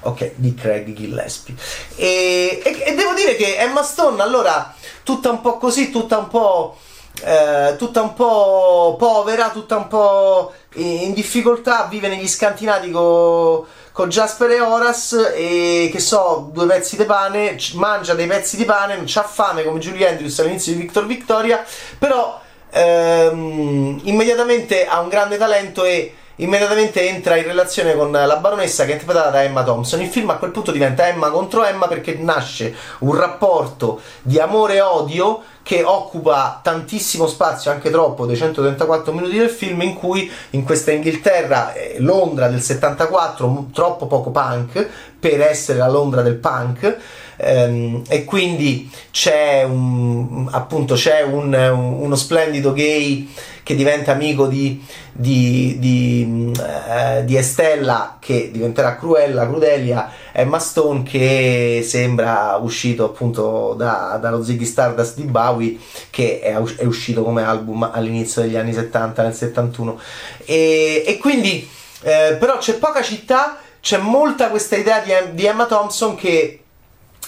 Ok, 0.00 0.32
di 0.34 0.52
Craig 0.52 0.92
Gillespie. 0.92 1.54
E, 1.96 2.60
e, 2.62 2.82
e 2.88 2.94
devo 2.94 3.14
dire 3.14 3.36
che 3.36 3.56
Emma 3.56 3.82
Stone, 3.82 4.20
allora, 4.20 4.74
tutta 5.02 5.30
un 5.30 5.40
po' 5.40 5.56
così, 5.56 5.90
tutta 5.90 6.18
un 6.18 6.28
po' 6.28 6.76
eh, 7.22 7.76
tutta 7.78 8.02
un 8.02 8.12
po' 8.12 8.96
povera, 8.98 9.48
tutta 9.48 9.76
un 9.76 9.88
po' 9.88 10.52
in 10.74 11.14
difficoltà, 11.14 11.86
vive 11.90 12.08
negli 12.08 12.28
scantinati 12.28 12.90
con 12.90 13.64
co 14.00 14.06
Jasper 14.06 14.50
e 14.52 14.60
Horace 14.60 15.34
e 15.34 15.90
che 15.92 15.98
so, 15.98 16.48
due 16.54 16.64
pezzi 16.64 16.96
di 16.96 17.04
pane, 17.04 17.58
mangia 17.74 18.14
dei 18.14 18.26
pezzi 18.26 18.56
di 18.56 18.64
pane, 18.64 18.96
non 18.96 19.04
c'ha 19.06 19.22
fame 19.22 19.62
come 19.62 19.78
Julie 19.78 20.08
Andrews 20.08 20.38
all'inizio 20.38 20.72
di 20.72 20.80
Victor 20.80 21.04
Victoria, 21.04 21.62
però 21.98 22.40
ehm, 22.70 24.00
immediatamente 24.04 24.86
ha 24.86 25.00
un 25.00 25.10
grande 25.10 25.36
talento 25.36 25.84
e 25.84 26.14
immediatamente 26.42 27.08
entra 27.08 27.36
in 27.36 27.44
relazione 27.44 27.94
con 27.94 28.10
la 28.10 28.36
baronessa 28.36 28.84
che 28.84 28.90
è 28.90 28.92
interpretata 28.94 29.30
da 29.30 29.42
Emma 29.42 29.62
Thompson. 29.62 30.00
Il 30.00 30.08
film 30.08 30.30
a 30.30 30.36
quel 30.36 30.50
punto 30.50 30.72
diventa 30.72 31.08
Emma 31.08 31.30
contro 31.30 31.64
Emma 31.64 31.86
perché 31.86 32.14
nasce 32.14 32.74
un 33.00 33.14
rapporto 33.14 34.00
di 34.22 34.38
amore 34.38 34.74
e 34.76 34.80
odio 34.80 35.42
che 35.62 35.84
occupa 35.84 36.58
tantissimo 36.62 37.26
spazio, 37.26 37.70
anche 37.70 37.90
troppo, 37.90 38.26
dei 38.26 38.36
134 38.36 39.12
minuti 39.12 39.36
del 39.36 39.50
film, 39.50 39.82
in 39.82 39.94
cui 39.94 40.30
in 40.50 40.64
questa 40.64 40.90
Inghilterra, 40.90 41.74
eh, 41.74 41.96
Londra 41.98 42.48
del 42.48 42.60
74, 42.60 43.66
troppo 43.72 44.06
poco 44.06 44.30
punk 44.30 44.88
per 45.20 45.40
essere 45.42 45.78
la 45.78 45.88
Londra 45.88 46.22
del 46.22 46.36
punk, 46.36 46.96
ehm, 47.36 48.02
e 48.08 48.24
quindi 48.24 48.90
c'è, 49.10 49.62
un, 49.62 50.48
appunto, 50.50 50.94
c'è 50.94 51.22
un, 51.22 51.52
uno 51.54 52.16
splendido 52.16 52.72
gay 52.72 53.28
che 53.70 53.76
diventa 53.76 54.10
amico 54.10 54.48
di, 54.48 54.84
di, 55.12 55.76
di, 55.78 56.52
eh, 56.88 57.24
di, 57.24 57.36
Estella 57.36 58.16
che 58.18 58.50
diventerà 58.50 58.96
Cruella, 58.96 59.46
Crudelia, 59.46 60.10
Emma 60.32 60.58
Stone 60.58 61.04
che 61.04 61.80
sembra 61.86 62.56
uscito 62.60 63.04
appunto 63.04 63.74
da, 63.78 64.18
dallo 64.20 64.42
Ziggy 64.42 64.64
Stardust 64.64 65.14
di 65.14 65.22
Bowie 65.22 65.78
che 66.10 66.40
è, 66.40 66.60
è, 66.78 66.84
uscito 66.84 67.22
come 67.22 67.44
album 67.44 67.88
all'inizio 67.92 68.42
degli 68.42 68.56
anni 68.56 68.72
70, 68.72 69.22
nel 69.22 69.34
71 69.34 70.00
e, 70.44 71.04
e 71.06 71.18
quindi 71.18 71.68
eh, 72.02 72.36
però 72.40 72.58
c'è 72.58 72.74
poca 72.74 73.02
città, 73.02 73.58
c'è 73.80 73.98
molta 73.98 74.48
questa 74.48 74.74
idea 74.74 75.00
di, 75.30 75.46
Emma 75.46 75.66
Thompson 75.66 76.16
che 76.16 76.60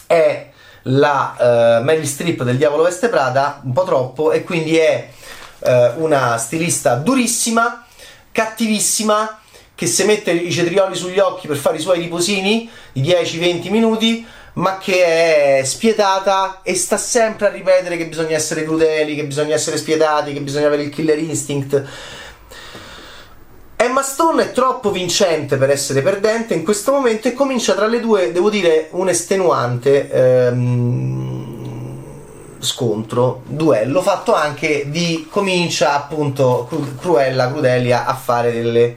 è 0.09 0.51
la 0.87 1.37
uh, 1.39 1.85
Mary 1.85 2.05
Strip 2.05 2.43
del 2.43 2.57
Diavolo 2.57 2.83
Veste 2.83 3.09
Prada, 3.09 3.61
un 3.63 3.73
po' 3.73 3.85
troppo, 3.85 4.33
e 4.33 4.43
quindi 4.43 4.77
è 4.77 5.09
uh, 5.64 6.02
una 6.02 6.37
stilista 6.37 6.95
durissima, 6.95 7.87
cattivissima, 8.31 9.40
che 9.75 9.87
si 9.87 10.04
mette 10.04 10.31
i 10.31 10.52
cetrioli 10.52 10.95
sugli 10.95 11.19
occhi 11.19 11.47
per 11.47 11.57
fare 11.57 11.76
i 11.76 11.81
suoi 11.81 12.00
riposini 12.00 12.71
di 12.92 13.02
10-20 13.02 13.71
minuti, 13.71 14.26
ma 14.54 14.78
che 14.78 15.59
è 15.59 15.64
spietata 15.64 16.61
e 16.62 16.75
sta 16.75 16.97
sempre 16.97 17.47
a 17.47 17.50
ripetere 17.50 17.97
che 17.97 18.07
bisogna 18.07 18.37
essere 18.37 18.64
crudeli, 18.64 19.14
che 19.14 19.25
bisogna 19.25 19.54
essere 19.54 19.78
spietati, 19.78 20.33
che 20.33 20.40
bisogna 20.40 20.66
avere 20.66 20.83
il 20.83 20.90
killer 20.90 21.19
instinct. 21.19 21.85
Emma 23.76 24.02
Stone 24.02 24.45
è 24.45 24.52
troppo 24.52 24.92
vincente 24.92 25.57
per 25.57 25.71
essere 25.71 26.02
perdente 26.02 26.54
in 26.54 26.62
questo 26.62 26.92
momento 26.92 27.26
e 27.26 27.33
comincia 27.33 27.75
tra 27.75 27.87
le 27.87 27.99
due, 27.99 28.31
devo 28.31 28.49
dire, 28.49 28.87
un 28.92 29.09
estenuante 29.09 30.09
ehm, 30.09 31.42
scontro, 32.62 33.42
duello, 33.47 34.00
fatto 34.02 34.35
anche 34.35 34.85
di 34.88 35.28
comincia 35.31 35.95
appunto 35.95 36.69
Cruella, 36.99 37.50
Crudelia 37.50 38.07
a 38.07 38.14
fare 38.14 38.52
delle... 38.52 38.97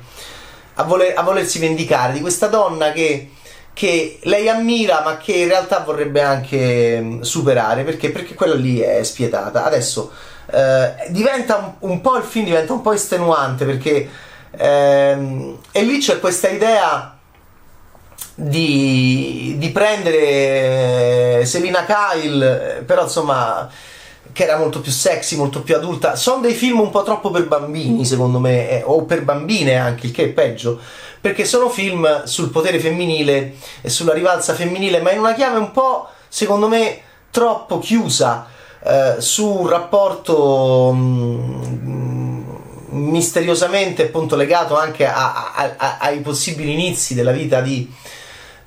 A, 0.75 0.83
voler, 0.83 1.17
a 1.17 1.21
volersi 1.21 1.59
vendicare 1.59 2.13
di 2.13 2.21
questa 2.21 2.47
donna 2.47 2.91
che 2.91 3.29
che 3.71 4.19
lei 4.23 4.47
ammira 4.47 5.01
ma 5.03 5.17
che 5.17 5.33
in 5.33 5.49
realtà 5.49 5.79
vorrebbe 5.79 6.21
anche 6.21 7.17
superare 7.21 7.83
perché, 7.83 8.09
perché 8.09 8.33
quella 8.33 8.55
lì 8.55 8.79
è 8.79 9.03
spietata. 9.03 9.65
Adesso 9.65 10.11
eh, 10.51 10.93
diventa 11.09 11.57
un, 11.57 11.91
un, 11.91 12.01
po' 12.01 12.15
il 12.15 12.23
film 12.23 12.45
diventa 12.45 12.71
un 12.71 12.81
po' 12.81 12.93
estenuante 12.93 13.65
perché 13.65 14.09
Ehm, 14.57 15.57
e 15.71 15.83
lì 15.83 15.99
c'è 15.99 16.19
questa 16.19 16.49
idea 16.49 17.14
di, 18.35 19.55
di 19.57 19.69
prendere 19.69 21.45
Selina 21.45 21.85
Kyle, 21.85 22.83
però 22.85 23.03
insomma 23.03 23.69
che 24.33 24.43
era 24.43 24.57
molto 24.57 24.81
più 24.81 24.91
sexy, 24.91 25.37
molto 25.37 25.61
più 25.61 25.75
adulta. 25.75 26.17
Sono 26.17 26.41
dei 26.41 26.53
film 26.53 26.81
un 26.81 26.89
po' 26.89 27.03
troppo 27.03 27.31
per 27.31 27.47
bambini, 27.47 28.03
secondo 28.03 28.39
me, 28.39 28.69
eh, 28.69 28.83
o 28.85 29.03
per 29.05 29.23
bambine 29.23 29.77
anche, 29.77 30.07
il 30.07 30.11
che 30.11 30.25
è 30.25 30.27
peggio, 30.27 30.77
perché 31.21 31.45
sono 31.45 31.69
film 31.69 32.25
sul 32.25 32.49
potere 32.49 32.77
femminile 32.79 33.55
e 33.81 33.89
sulla 33.89 34.13
rivalsa 34.13 34.53
femminile, 34.53 35.01
ma 35.01 35.11
in 35.11 35.19
una 35.19 35.33
chiave 35.33 35.57
un 35.57 35.71
po', 35.71 36.09
secondo 36.27 36.67
me, 36.67 36.99
troppo 37.31 37.79
chiusa 37.79 38.47
eh, 38.83 39.15
su 39.19 39.47
un 39.47 39.69
rapporto 39.69 40.91
mm, 40.93 42.43
misteriosamente 42.89 44.03
appunto 44.03 44.35
legato 44.35 44.77
anche 44.77 45.05
a, 45.07 45.53
a, 45.53 45.73
a, 45.77 45.97
ai 45.99 46.19
possibili 46.19 46.73
inizi 46.73 47.13
della 47.13 47.31
vita 47.31 47.61
di, 47.61 47.89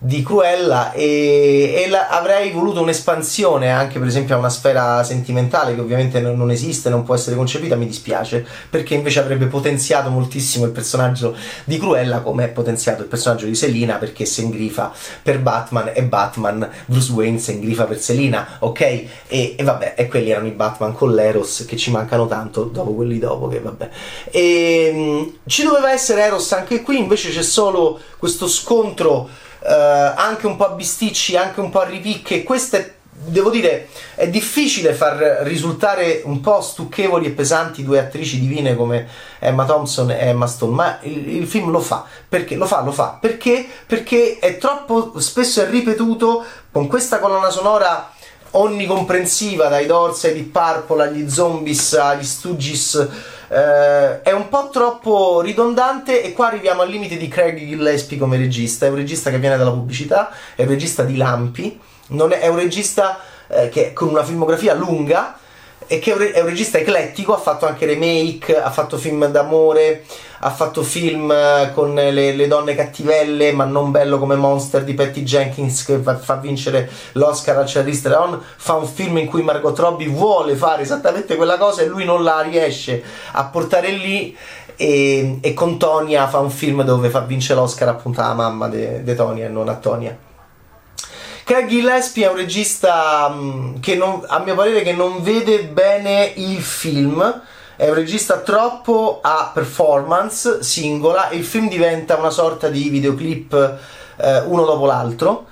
di 0.01 0.23
Cruella 0.23 0.93
e, 0.93 1.83
e 1.85 1.89
la, 1.89 2.09
avrei 2.09 2.53
voluto 2.53 2.81
un'espansione 2.81 3.71
anche 3.71 3.99
per 3.99 4.07
esempio 4.07 4.37
a 4.37 4.39
una 4.39 4.49
sfera 4.49 5.03
sentimentale 5.03 5.75
che 5.75 5.81
ovviamente 5.81 6.21
non, 6.21 6.37
non, 6.37 6.53
esiste, 6.53 6.89
non 6.89 7.03
può 7.03 7.17
essere 7.17 7.35
concepita, 7.35 7.75
mi 7.75 7.87
dispiace 7.87 8.47
perché 8.71 8.95
invece 8.95 9.19
avrebbe 9.19 9.47
potenziato 9.47 10.11
moltissimo 10.11 10.67
il 10.67 10.71
personaggio 10.71 11.35
di 11.65 11.79
Cruella 11.79 12.21
come 12.21 12.45
è 12.45 12.49
potenziato 12.49 13.03
il 13.03 13.09
personaggio 13.09 13.47
di 13.47 13.57
Selina 13.57 13.97
perché 13.97 14.25
si 14.25 14.43
ingrifa 14.43 14.93
per 15.21 15.41
Batman 15.41 15.91
e 15.93 16.03
Batman, 16.05 16.69
Bruce 16.87 17.11
Wayne 17.11 17.39
si 17.39 17.53
ingrifa 17.53 17.85
per 17.85 17.99
Selina, 17.99 18.59
ok? 18.61 18.81
E, 18.81 19.09
e 19.27 19.63
vabbè, 19.63 19.95
e 19.97 20.07
quelli 20.07 20.31
erano 20.31 20.47
i 20.47 20.53
Batman 20.53 20.93
con 20.95 21.13
l'Eros 21.13 21.65
che 21.67 21.77
ci 21.77 21.91
mancano 21.91 22.29
tanto 22.29 22.65
dopo 22.65 22.95
quelli 22.95 23.19
dopo 23.19 23.49
che 23.49 23.61
vabbè. 23.61 23.91
E, 24.31 24.93
mh, 24.93 25.49
ci 25.49 25.65
doveva 25.65 25.91
essere 25.91 26.23
Eros 26.23 26.53
anche 26.53 26.83
qui, 26.83 26.99
invece 26.99 27.31
c'è 27.31 27.43
solo 27.43 27.99
questo 28.19 28.47
scontro 28.47 29.29
eh, 29.61 29.73
anche 30.17 30.47
un 30.47 30.57
po' 30.57 30.67
a 30.67 30.71
bisticci, 30.71 31.37
anche 31.37 31.61
un 31.61 31.71
po' 31.71 31.81
a 31.81 31.85
ripicche. 31.85 32.43
Queste, 32.43 32.97
devo 33.11 33.51
dire, 33.51 33.89
è 34.15 34.29
difficile 34.29 34.93
far 34.95 35.17
risultare 35.43 36.23
un 36.25 36.41
po' 36.41 36.61
stucchevoli 36.61 37.27
e 37.27 37.31
pesanti 37.31 37.85
due 37.85 37.99
attrici 37.99 38.41
divine 38.41 38.77
come 38.77 39.09
Emma 39.39 39.65
Thompson 39.65 40.11
e 40.11 40.19
Emma 40.19 40.47
Stone, 40.47 40.75
ma 40.75 40.99
il, 41.03 41.37
il 41.37 41.47
film 41.47 41.71
lo 41.71 41.81
fa. 41.81 42.05
Perché? 42.29 42.57
Lo 42.57 42.67
fa, 42.67 42.83
lo 42.83 42.93
fa. 42.93 43.19
Perché? 43.21 43.67
Perché 43.87 44.39
è 44.39 44.59
troppo 44.59 45.19
spesso 45.21 45.63
è 45.63 45.69
ripetuto 45.69 46.45
con 46.71 46.87
questa 46.87 47.19
colonna 47.19 47.51
sonora 47.51 48.13
onnicomprensiva 48.51 49.69
dai 49.69 49.87
Doors 49.87 50.25
ai 50.25 50.35
Deep 50.35 50.51
Purple 50.51 51.03
agli 51.03 51.29
Zombies 51.29 51.95
agli 51.95 52.25
Stooges 52.25 53.09
eh, 53.49 54.21
è 54.23 54.33
un 54.33 54.49
po' 54.49 54.69
troppo 54.71 55.41
ridondante 55.41 56.23
e 56.23 56.33
qua 56.33 56.49
arriviamo 56.49 56.83
al 56.83 56.91
limite 56.91 57.17
di 57.17 57.29
Craig 57.29 57.59
Gillespie 57.59 58.19
come 58.19 58.37
regista, 58.37 58.87
è 58.87 58.91
un 58.91 58.97
regista 58.97 59.31
che 59.31 59.39
viene 59.39 59.57
dalla 59.57 59.71
pubblicità, 59.71 60.31
è 60.55 60.63
un 60.63 60.69
regista 60.69 61.03
di 61.03 61.17
lampi, 61.17 61.81
è, 62.09 62.15
è, 62.15 62.47
un 62.49 62.57
regista 62.57 63.21
eh, 63.49 63.69
che 63.71 63.93
con 63.93 64.09
una 64.09 64.23
filmografia 64.23 64.75
lunga, 64.75 65.39
e 65.91 65.99
che 65.99 66.15
è 66.15 66.41
un 66.41 66.47
regista 66.47 66.77
eclettico, 66.77 67.35
ha 67.35 67.39
fatto 67.39 67.67
anche 67.67 67.87
remake, 67.87 68.61
ha 68.61 68.71
fatto 68.71 68.99
film 68.99 69.27
d'amore, 69.27 70.05
ha 70.41 70.51
fatto 70.51 70.83
film 70.83 71.31
eh, 71.33 71.73
con 71.75 71.95
le, 71.95 72.11
le, 72.11 72.47
donne 72.47 72.75
cattivelle, 72.75 73.53
ma 73.53 73.65
non 73.65 73.91
bello 73.91 74.19
come 74.19 74.37
Monster 74.37 74.85
di 74.85 74.93
Patty 74.93 75.23
Jenkins 75.23 75.85
che 75.85 75.97
fa, 75.99 76.19
fa 76.19 76.37
vincere 76.37 76.91
l'Oscar 77.13 77.57
al 77.57 77.65
Charlize 77.67 78.03
Theron, 78.03 78.39
fa 78.57 78.75
un 78.75 78.87
film 78.87 79.17
in 79.17 79.27
cui 79.27 79.43
Margot 79.43 79.77
Robbie 79.79 80.09
vuole 80.09 80.57
fare 80.57 80.83
esattamente 80.83 81.37
quella 81.37 81.57
cosa 81.57 81.81
e 81.81 81.87
lui 81.87 82.05
non 82.05 82.23
la 82.23 82.43
riesce 82.43 83.03
a 83.33 83.45
portare 83.47 83.91
lì 83.91 84.37
e, 84.77 85.39
e 85.41 85.55
con 85.55 85.79
Tonia 85.79 86.29
fa 86.29 86.39
un 86.39 86.51
film 86.51 86.83
dove 86.83 87.09
fa 87.09 87.21
vincere 87.21 87.59
l'Oscar 87.59 87.89
appunto 87.89 88.21
alla 88.21 88.35
mamma 88.35 88.69
di 88.69 89.15
Tonia 89.15 89.47
e 89.47 89.49
non 89.49 89.71
a 89.71 89.75
Tonia. 89.77 90.28
Craig 91.49 91.67
Gillespie 91.67 92.27
è 92.27 92.29
un 92.29 92.37
regista 92.37 93.31
mm, 93.31 93.77
che 93.81 93.95
non, 93.95 94.23
a 94.27 94.39
mio 94.41 94.55
parere 94.55 94.93
non 94.93 95.23
vede 95.23 95.65
bene 95.65 96.31
il 96.37 96.61
film 96.61 97.41
è 97.75 97.89
un 97.89 97.95
regista 97.95 98.41
troppo 98.41 99.21
a 99.23 99.51
performance 99.55 100.63
singola 100.63 101.31
e 101.31 101.37
il 101.37 101.45
film 101.47 101.71
diventa 101.71 102.19
una 102.19 102.29
sorta 102.29 102.69
di 102.69 102.91
videoclip 102.91 103.79
eh, 104.19 104.41
uno 104.41 104.67
dopo 104.67 104.85
l'altro 104.85 105.47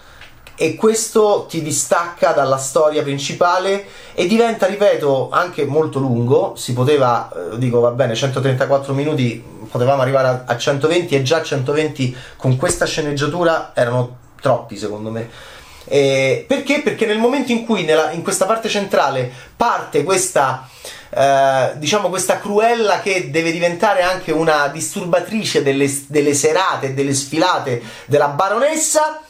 e 0.54 0.74
questo 0.74 1.46
ti 1.48 1.62
distacca 1.62 2.32
dalla 2.32 2.58
storia 2.58 3.02
principale 3.02 3.86
e 4.12 4.26
diventa, 4.26 4.66
ripeto, 4.66 5.30
anche 5.30 5.64
molto 5.64 5.98
lungo. 5.98 6.54
Si 6.56 6.72
poteva, 6.74 7.30
eh, 7.52 7.58
dico 7.58 7.80
va 7.80 7.90
bene, 7.90 8.14
134 8.14 8.92
minuti, 8.92 9.42
potevamo 9.70 10.00
arrivare 10.00 10.44
a 10.46 10.56
120 10.56 11.14
e 11.14 11.22
già 11.22 11.42
120 11.42 12.16
con 12.36 12.56
questa 12.56 12.84
sceneggiatura 12.84 13.72
erano 13.74 14.24
troppi 14.40 14.76
secondo 14.76 15.10
me. 15.10 15.54
Eh, 15.88 16.44
perché? 16.46 16.80
Perché 16.80 17.06
nel 17.06 17.18
momento 17.18 17.52
in 17.52 17.64
cui 17.64 17.84
nella, 17.84 18.10
in 18.10 18.22
questa 18.22 18.44
parte 18.44 18.68
centrale 18.68 19.30
parte 19.56 20.02
questa, 20.02 20.68
eh, 21.10 21.72
diciamo 21.76 22.08
questa 22.08 22.38
cruella 22.38 23.00
che 23.00 23.30
deve 23.30 23.52
diventare 23.52 24.02
anche 24.02 24.32
una 24.32 24.66
disturbatrice 24.68 25.62
delle, 25.62 25.88
delle 26.08 26.34
serate, 26.34 26.94
delle 26.94 27.14
sfilate 27.14 27.80
della 28.06 28.28
baronessa, 28.28 29.20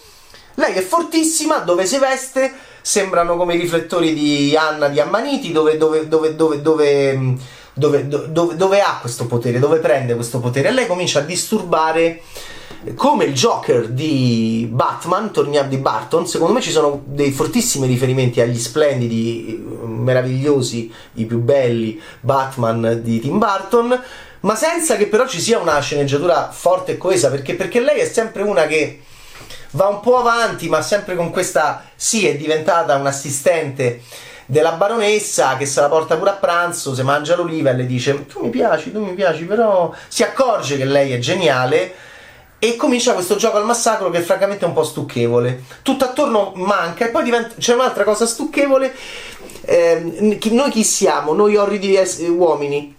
lei 0.54 0.72
è 0.72 0.82
fortissima, 0.82 1.58
dove 1.58 1.84
si 1.84 1.98
veste, 1.98 2.52
sembrano 2.80 3.36
come 3.36 3.54
i 3.54 3.60
riflettori 3.60 4.14
di 4.14 4.56
Anna 4.56 4.88
di 4.88 4.98
Ammaniti, 4.98 5.52
dove, 5.52 5.76
dove, 5.76 6.08
dove, 6.08 6.34
dove, 6.34 6.62
dove 6.62 7.34
dove, 7.78 8.08
dove, 8.08 8.56
dove, 8.56 8.80
ha 8.80 8.96
questo 9.02 9.26
potere, 9.26 9.58
dove 9.58 9.80
prende 9.80 10.14
questo 10.14 10.40
potere. 10.40 10.68
E 10.68 10.72
lei 10.72 10.86
comincia 10.86 11.18
a 11.18 11.22
disturbare 11.22 12.22
come 12.94 13.24
il 13.24 13.34
Joker 13.34 13.88
di 13.88 14.68
Batman, 14.70 15.32
torniamo 15.32 15.68
di 15.68 15.78
Barton, 15.78 16.26
secondo 16.26 16.52
me 16.52 16.60
ci 16.60 16.70
sono 16.70 17.02
dei 17.04 17.32
fortissimi 17.32 17.86
riferimenti 17.86 18.40
agli 18.40 18.58
splendidi, 18.58 19.62
meravigliosi, 19.84 20.92
i 21.14 21.24
più 21.24 21.38
belli 21.38 22.00
Batman 22.20 23.00
di 23.02 23.20
Tim 23.20 23.38
Burton, 23.38 24.00
ma 24.40 24.54
senza 24.54 24.96
che 24.96 25.06
però 25.06 25.26
ci 25.26 25.40
sia 25.40 25.58
una 25.58 25.80
sceneggiatura 25.80 26.50
forte 26.52 26.92
e 26.92 26.96
coesa, 26.96 27.30
perché, 27.30 27.54
perché 27.54 27.80
lei 27.80 27.98
è 27.98 28.06
sempre 28.06 28.42
una 28.42 28.66
che 28.66 29.00
va 29.72 29.88
un 29.88 30.00
po' 30.00 30.18
avanti, 30.18 30.68
ma 30.68 30.80
sempre 30.82 31.16
con 31.16 31.30
questa, 31.30 31.90
sì, 31.96 32.26
è 32.26 32.36
diventata 32.36 32.94
un'assistente 32.94 34.02
della 34.46 34.72
baronessa 34.72 35.56
che 35.56 35.66
se 35.66 35.80
la 35.80 35.88
porta 35.88 36.16
pure 36.16 36.30
a 36.30 36.34
pranzo, 36.34 36.94
se 36.94 37.02
mangia 37.02 37.34
l'oliva 37.34 37.70
e 37.70 37.74
le 37.74 37.86
dice 37.86 38.26
tu 38.26 38.44
mi 38.44 38.50
piaci, 38.50 38.92
tu 38.92 39.04
mi 39.04 39.14
piaci, 39.14 39.44
però 39.44 39.92
si 40.06 40.22
accorge 40.22 40.76
che 40.76 40.84
lei 40.84 41.10
è 41.12 41.18
geniale 41.18 41.94
e 42.58 42.76
comincia 42.76 43.12
questo 43.12 43.36
gioco 43.36 43.58
al 43.58 43.66
massacro 43.66 44.10
che 44.10 44.20
francamente 44.20 44.64
è 44.64 44.68
un 44.68 44.74
po' 44.74 44.84
stucchevole. 44.84 45.64
Tutto 45.82 46.04
attorno 46.04 46.52
manca 46.56 47.06
e 47.06 47.10
poi 47.10 47.24
diventa, 47.24 47.54
c'è 47.58 47.74
un'altra 47.74 48.04
cosa 48.04 48.26
stucchevole. 48.26 48.94
Eh, 49.62 50.38
noi 50.50 50.70
chi 50.70 50.84
siamo? 50.84 51.34
Noi 51.34 51.56
orridi 51.56 51.96
es- 51.96 52.24
uomini. 52.28 52.94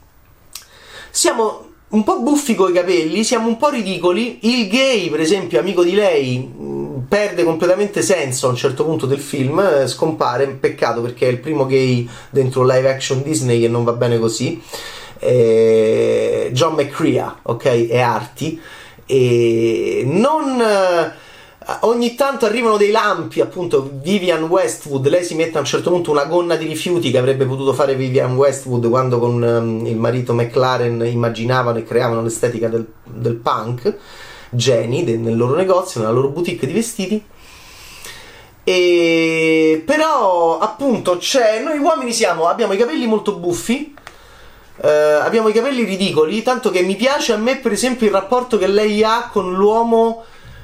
Siamo 1.10 1.66
un 1.90 2.04
po' 2.04 2.20
buffi 2.20 2.54
coi 2.54 2.74
capelli, 2.74 3.24
siamo 3.24 3.48
un 3.48 3.58
po' 3.58 3.70
ridicoli. 3.70 4.40
Il 4.42 4.68
gay, 4.68 5.10
per 5.10 5.22
esempio, 5.22 5.60
amico 5.60 5.84
di 5.84 5.94
lei, 5.94 6.38
mm, 6.38 7.00
perde 7.08 7.44
completamente 7.44 8.02
senso 8.04 8.48
a 8.48 8.50
un 8.52 8.58
certo 8.58 8.84
punto 8.84 9.08
del 9.08 9.20
film, 9.20 9.60
eh, 9.60 9.88
scompare, 9.88 10.48
peccato 10.48 11.02
perché 11.02 11.28
è 11.28 11.32
il 11.32 11.40
primo 11.40 11.66
gay 11.66 12.08
dentro 12.30 12.64
live 12.64 12.90
action 12.90 13.24
Disney 13.24 13.64
e 13.64 13.68
non 13.68 13.84
va 13.84 13.94
bene 13.94 14.20
così. 14.20 14.62
Eh, 15.20 16.50
John 16.54 16.76
McCrea, 16.76 17.40
ok? 17.42 17.66
E 17.66 18.00
Arti 18.00 18.62
e 19.08 20.04
non 20.06 20.62
eh, 20.62 21.12
ogni 21.82 22.14
tanto 22.14 22.46
arrivano 22.46 22.78
dei 22.78 22.92
lampi 22.92 23.42
appunto 23.42 23.90
Vivian 24.02 24.44
Westwood. 24.44 25.08
Lei 25.08 25.24
si 25.24 25.34
mette 25.34 25.58
a 25.58 25.62
un 25.62 25.66
certo 25.66 25.90
punto 25.90 26.12
una 26.12 26.26
gonna 26.26 26.56
di 26.56 26.66
rifiuti 26.66 27.10
che 27.10 27.18
avrebbe 27.18 27.46
potuto 27.46 27.74
fare 27.74 27.96
Vivian 27.96 28.36
Westwood 28.36 28.88
quando 28.90 29.18
con 29.18 29.42
um, 29.42 29.86
il 29.86 29.98
marito 29.98 30.34
McLaren 30.34 31.06
immaginavano 31.06 31.80
e 31.80 31.84
creavano 31.84 32.22
l'estetica 32.22 32.68
del, 32.68 32.86
del 33.04 33.36
punk 33.36 33.96
geni 34.50 35.04
de, 35.04 35.18
nel 35.18 35.36
loro 35.36 35.56
negozio 35.56 36.00
nella 36.02 36.14
loro 36.14 36.30
boutique 36.30 36.68
di 36.68 36.74
vestiti. 36.74 37.24
E 38.64 39.82
però 39.86 40.60
appunto 40.60 41.18
c'è 41.18 41.62
noi 41.64 41.78
uomini 41.78 42.12
siamo 42.12 42.48
abbiamo 42.48 42.74
i 42.74 42.78
capelli 42.78 43.08
molto 43.08 43.38
buffi 43.38 43.96
Uh, 44.80 45.22
abbiamo 45.22 45.50
i 45.50 45.54
capelli 45.54 45.84
ridicoli, 45.84 46.44
tanto 46.44 46.70
che 46.70 46.82
mi 46.82 46.96
piace 46.96 47.34
a 47.34 47.38
me, 47.38 47.58
per 47.58 47.72
esempio, 47.72 48.06
il 48.06 48.14
rapporto 48.14 48.58
che 48.58 48.68
lei 48.68 49.04
ha 49.04 49.30
con 49.32 49.54
l'uomo 49.54 50.24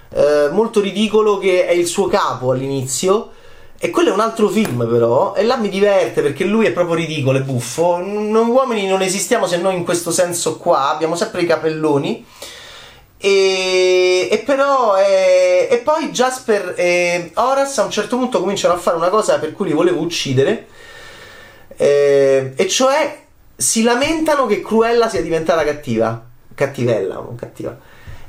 uh, 0.10 0.54
molto 0.54 0.82
ridicolo 0.82 1.40
che 1.40 1.66
è 1.66 1.72
il 1.72 1.88
suo 1.88 2.08
capo 2.08 2.52
all'inizio. 2.52 3.32
E 3.80 3.90
quello 3.90 4.12
è 4.12 4.14
un 4.14 4.22
altro 4.22 4.48
film, 4.48 4.88
però, 4.90 5.34
e 5.36 5.44
là 5.44 5.58
mi 5.58 5.68
diverte 5.68 6.22
perché 6.22 6.46
lui 6.46 6.66
è 6.66 6.72
proprio 6.72 6.96
ridicolo 6.96 7.40
e 7.40 7.42
buffo. 7.42 7.98
Noi 7.98 8.50
uomini 8.50 8.88
non 8.88 9.02
esistiamo 9.02 9.46
se 9.46 9.58
non 9.58 9.74
in 9.74 9.84
questo 9.84 10.10
senso 10.10 10.58
qua, 10.58 10.90
abbiamo 10.90 11.16
sempre 11.16 11.42
i 11.42 11.46
capelloni. 11.46 12.26
E, 13.18 14.30
e 14.32 14.38
però, 14.40 14.94
è, 14.94 15.68
e 15.70 15.78
poi 15.78 16.12
Jasper 16.12 16.76
e 16.78 17.32
Horace 17.34 17.82
a 17.82 17.84
un 17.84 17.92
certo 17.92 18.16
punto 18.18 18.40
cominciano 18.40 18.74
a 18.74 18.78
fare 18.78 18.96
una 18.96 19.10
cosa 19.10 19.38
per 19.40 19.52
cui 19.52 19.68
li 19.68 19.74
volevo 19.74 20.00
uccidere, 20.00 20.68
eh, 21.76 22.54
e 22.56 22.68
cioè 22.70 23.20
si 23.56 23.84
lamentano 23.84 24.46
che 24.46 24.62
Cruella 24.62 25.10
sia 25.10 25.22
diventata 25.22 25.64
cattiva. 25.64 26.24
Cattivella, 26.56 27.16
non 27.16 27.36
cattiva. 27.36 27.78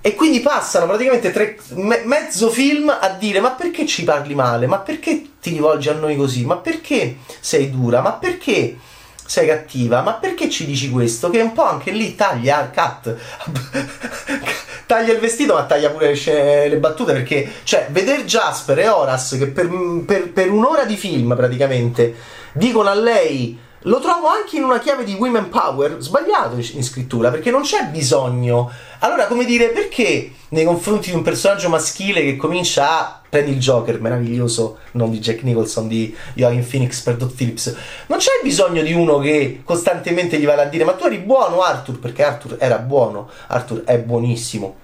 E 0.07 0.15
quindi 0.15 0.41
passano 0.41 0.87
praticamente 0.87 1.33
tre, 1.33 1.57
me, 1.77 2.03
mezzo 2.05 2.51
film 2.51 2.91
a 2.91 3.09
dire: 3.09 3.41
Ma 3.41 3.53
perché 3.53 3.87
ci 3.87 4.05
parli 4.05 4.35
male? 4.35 4.67
Ma 4.67 4.79
perché 4.81 5.31
ti 5.41 5.51
rivolgi 5.51 5.89
a 5.89 5.95
noi 5.95 6.15
così? 6.15 6.45
Ma 6.45 6.57
perché 6.57 7.17
sei 7.41 7.71
dura? 7.71 8.03
Ma 8.03 8.13
perché 8.13 8.77
sei 9.25 9.47
cattiva? 9.47 10.03
Ma 10.03 10.13
perché 10.13 10.51
ci 10.51 10.67
dici 10.67 10.91
questo? 10.91 11.31
Che 11.31 11.41
un 11.41 11.53
po' 11.53 11.65
anche 11.65 11.91
lì 11.91 12.15
taglia 12.15 12.71
cut. 12.71 13.17
taglia 14.85 15.15
il 15.15 15.21
vestito, 15.21 15.55
ma 15.55 15.65
taglia 15.65 15.89
pure 15.89 16.15
le, 16.15 16.69
le 16.69 16.77
battute. 16.77 17.15
Perché, 17.15 17.51
cioè, 17.63 17.89
vedere 17.91 18.27
Jasper 18.27 18.79
e 18.81 18.89
Horace 18.89 19.39
che 19.39 19.47
per, 19.47 19.71
per, 20.05 20.33
per 20.33 20.51
un'ora 20.51 20.85
di 20.85 20.97
film 20.97 21.35
praticamente 21.35 22.15
dicono 22.53 22.91
a 22.91 22.95
lei 22.95 23.59
lo 23.87 24.01
trovo 24.01 24.29
anche 24.29 24.57
in 24.57 24.65
una 24.65 24.79
chiave 24.79 25.05
di 25.05 25.15
women 25.15 25.49
power 25.49 25.97
sbagliato 26.01 26.57
in 26.57 26.83
scrittura 26.83 27.31
perché 27.31 27.51
non 27.51 27.63
c'è 27.63 27.87
bisogno. 27.87 28.71
Allora, 29.01 29.27
come 29.27 29.45
dire, 29.45 29.69
perché 29.69 30.31
nei 30.49 30.65
confronti 30.65 31.11
di 31.11 31.17
un 31.17 31.23
personaggio 31.23 31.69
maschile 31.69 32.23
che 32.23 32.37
comincia 32.37 33.01
a 33.01 33.21
prendi 33.29 33.51
il 33.51 33.59
Joker 33.59 34.01
meraviglioso, 34.01 34.79
non 34.93 35.11
di 35.11 35.19
Jack 35.19 35.43
Nicholson, 35.43 35.89
di 35.89 36.17
Joaquin 36.35 36.67
Phoenix 36.67 37.01
per 37.01 37.17
Dot 37.17 37.35
Phillips, 37.35 37.75
non 38.07 38.19
c'è 38.19 38.31
bisogno 38.43 38.81
di 38.83 38.93
uno 38.93 39.19
che 39.19 39.63
costantemente 39.65 40.39
gli 40.39 40.47
va 40.47 40.55
a 40.55 40.65
dire 40.67 40.85
ma 40.85 40.93
tu 40.93 41.05
eri 41.07 41.19
buono 41.19 41.61
Arthur, 41.61 41.99
perché 41.99 42.23
Arthur 42.23 42.57
era 42.61 42.79
buono, 42.79 43.29
Arthur 43.49 43.83
è 43.85 43.99
buonissimo. 43.99 44.77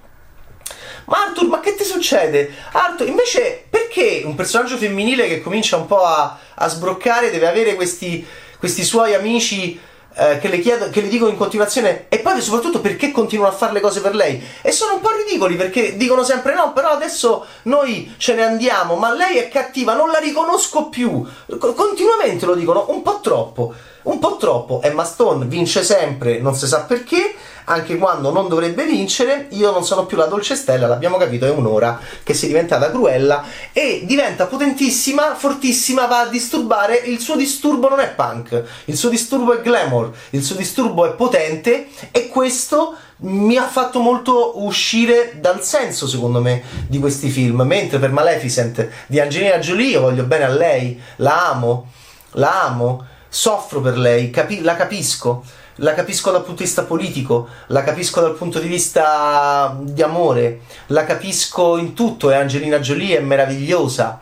Ma 1.05 1.23
Arthur, 1.27 1.47
ma 1.47 1.59
che 1.59 1.75
ti 1.75 1.83
succede? 1.83 2.51
Arthur, 2.73 3.07
invece, 3.07 3.63
perché 3.69 4.21
un 4.25 4.35
personaggio 4.35 4.77
femminile 4.77 5.27
che 5.27 5.41
comincia 5.41 5.77
un 5.77 5.87
po' 5.87 6.03
a, 6.03 6.37
a 6.53 6.67
sbroccare 6.67 7.31
deve 7.31 7.47
avere 7.47 7.75
questi 7.75 8.25
questi 8.61 8.83
suoi 8.83 9.15
amici 9.15 9.79
eh, 10.13 10.37
che, 10.37 10.47
le 10.47 10.59
chiedo, 10.59 10.91
che 10.91 11.01
le 11.01 11.07
dicono 11.07 11.31
in 11.31 11.35
continuazione 11.35 12.05
e 12.09 12.19
poi 12.19 12.39
soprattutto 12.41 12.79
perché 12.79 13.09
continuano 13.09 13.51
a 13.51 13.57
fare 13.57 13.73
le 13.73 13.79
cose 13.79 14.01
per 14.01 14.13
lei. 14.13 14.39
E 14.61 14.71
sono 14.71 14.93
un 14.93 15.01
po' 15.01 15.09
ridicoli 15.09 15.55
perché 15.55 15.97
dicono 15.97 16.23
sempre 16.23 16.53
no 16.53 16.71
però 16.73 16.89
adesso 16.89 17.43
noi 17.63 18.13
ce 18.17 18.35
ne 18.35 18.43
andiamo 18.43 18.97
ma 18.97 19.11
lei 19.11 19.37
è 19.37 19.49
cattiva 19.49 19.95
non 19.95 20.11
la 20.11 20.19
riconosco 20.19 20.89
più. 20.89 21.27
Continuamente 21.57 22.45
lo 22.45 22.53
dicono 22.53 22.85
un 22.89 23.01
po' 23.01 23.19
troppo 23.19 23.73
un 24.03 24.19
po' 24.19 24.37
troppo 24.37 24.81
Emma 24.81 25.03
Stone 25.03 25.45
vince 25.45 25.83
sempre 25.83 26.39
non 26.39 26.55
si 26.55 26.67
sa 26.67 26.81
perché 26.81 27.35
anche 27.65 27.97
quando 27.97 28.31
non 28.31 28.47
dovrebbe 28.47 28.85
vincere, 28.85 29.47
io 29.51 29.71
non 29.71 29.85
sono 29.85 30.05
più 30.05 30.17
la 30.17 30.25
dolce 30.25 30.55
stella, 30.55 30.87
l'abbiamo 30.87 31.17
capito, 31.17 31.45
è 31.45 31.49
un'ora 31.49 31.99
che 32.23 32.33
si 32.33 32.45
è 32.45 32.47
diventata 32.47 32.89
cruella 32.89 33.43
e 33.71 34.03
diventa 34.05 34.45
potentissima, 34.45 35.35
fortissima, 35.35 36.05
va 36.05 36.21
a 36.21 36.27
disturbare, 36.27 36.95
il 36.95 37.19
suo 37.19 37.35
disturbo 37.35 37.89
non 37.89 37.99
è 37.99 38.09
punk, 38.09 38.63
il 38.85 38.97
suo 38.97 39.09
disturbo 39.09 39.53
è 39.53 39.61
glamour, 39.61 40.11
il 40.31 40.43
suo 40.43 40.55
disturbo 40.55 41.05
è 41.05 41.13
potente 41.13 41.87
e 42.11 42.27
questo 42.27 42.95
mi 43.23 43.55
ha 43.55 43.67
fatto 43.67 43.99
molto 43.99 44.63
uscire 44.63 45.37
dal 45.39 45.61
senso, 45.61 46.07
secondo 46.07 46.41
me, 46.41 46.63
di 46.87 46.97
questi 46.97 47.29
film. 47.29 47.61
Mentre 47.61 47.99
per 47.99 48.11
Maleficent 48.11 48.87
di 49.05 49.19
Angelina 49.19 49.59
Jolie, 49.59 49.91
io 49.91 50.01
voglio 50.01 50.23
bene 50.23 50.43
a 50.45 50.49
lei, 50.49 50.99
la 51.17 51.49
amo, 51.51 51.91
la 52.31 52.63
amo 52.63 53.05
soffro 53.33 53.79
per 53.79 53.97
lei, 53.97 54.29
capi- 54.29 54.61
la 54.61 54.75
capisco, 54.75 55.41
la 55.75 55.93
capisco 55.93 56.31
dal 56.31 56.43
punto 56.43 56.57
di 56.59 56.65
vista 56.65 56.83
politico, 56.83 57.47
la 57.67 57.81
capisco 57.81 58.19
dal 58.19 58.35
punto 58.35 58.59
di 58.59 58.67
vista 58.67 59.73
di 59.79 60.01
amore, 60.01 60.59
la 60.87 61.05
capisco 61.05 61.77
in 61.77 61.93
tutto 61.93 62.29
e 62.29 62.35
Angelina 62.35 62.79
Jolie 62.79 63.17
è 63.17 63.21
meravigliosa. 63.21 64.19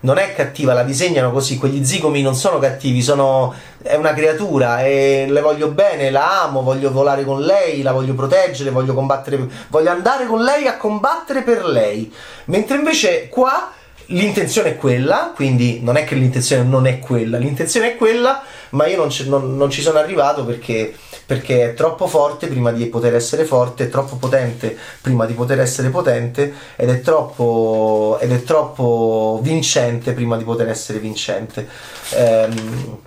Non 0.00 0.18
è 0.18 0.32
cattiva, 0.34 0.74
la 0.74 0.82
disegnano 0.82 1.32
così, 1.32 1.56
quegli 1.56 1.84
zigomi 1.84 2.20
non 2.20 2.34
sono 2.34 2.58
cattivi, 2.58 3.00
sono, 3.00 3.54
è 3.82 3.94
una 3.94 4.12
creatura 4.12 4.84
e 4.84 5.26
le 5.28 5.40
voglio 5.40 5.68
bene, 5.68 6.10
la 6.10 6.42
amo, 6.42 6.62
voglio 6.62 6.90
volare 6.92 7.24
con 7.24 7.42
lei, 7.42 7.82
la 7.82 7.92
voglio 7.92 8.14
proteggere, 8.14 8.70
voglio 8.70 8.94
combattere, 8.94 9.48
voglio 9.68 9.90
andare 9.90 10.26
con 10.26 10.42
lei 10.42 10.66
a 10.66 10.76
combattere 10.76 11.42
per 11.42 11.64
lei. 11.64 12.12
Mentre 12.46 12.76
invece 12.76 13.28
qua 13.28 13.72
l'intenzione 14.10 14.70
è 14.70 14.76
quella, 14.76 15.32
quindi 15.34 15.80
non 15.82 15.96
è 15.96 16.04
che 16.04 16.14
l'intenzione 16.14 16.62
non 16.62 16.86
è 16.86 16.98
quella, 16.98 17.36
l'intenzione 17.36 17.92
è 17.92 17.96
quella, 17.96 18.42
ma 18.70 18.86
io 18.86 18.96
non 18.96 19.10
ci, 19.10 19.28
non, 19.28 19.56
non 19.56 19.70
ci 19.70 19.82
sono 19.82 19.98
arrivato 19.98 20.44
perché, 20.44 20.94
perché, 21.26 21.70
è 21.70 21.74
troppo 21.74 22.06
forte 22.06 22.46
prima 22.46 22.70
di 22.70 22.86
poter 22.86 23.14
essere 23.14 23.44
forte, 23.44 23.84
è 23.84 23.88
troppo 23.88 24.16
potente 24.16 24.76
prima 25.00 25.26
di 25.26 25.34
poter 25.34 25.60
essere 25.60 25.90
potente 25.90 26.52
ed 26.76 26.88
è 26.88 27.00
troppo, 27.00 28.18
ed 28.20 28.32
è 28.32 28.42
troppo 28.44 29.40
vincente 29.42 30.12
prima 30.12 30.36
di 30.36 30.44
poter 30.44 30.68
essere 30.68 30.98
vincente. 30.98 31.68
Ehm, 32.14 32.98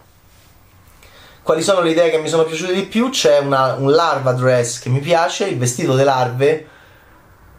quali 1.42 1.64
sono 1.64 1.82
le 1.82 1.90
idee 1.90 2.12
che 2.12 2.20
mi 2.20 2.30
sono 2.30 2.44
piaciute 2.44 2.74
di 2.74 2.84
più? 2.84 3.10
C'è 3.10 3.40
una, 3.40 3.74
un 3.74 3.90
larva 3.92 4.34
dress 4.34 4.80
che 4.80 4.90
mi 4.90 5.00
piace, 5.00 5.46
il 5.48 5.58
vestito 5.58 5.94
delle 5.94 6.04
larve, 6.04 6.68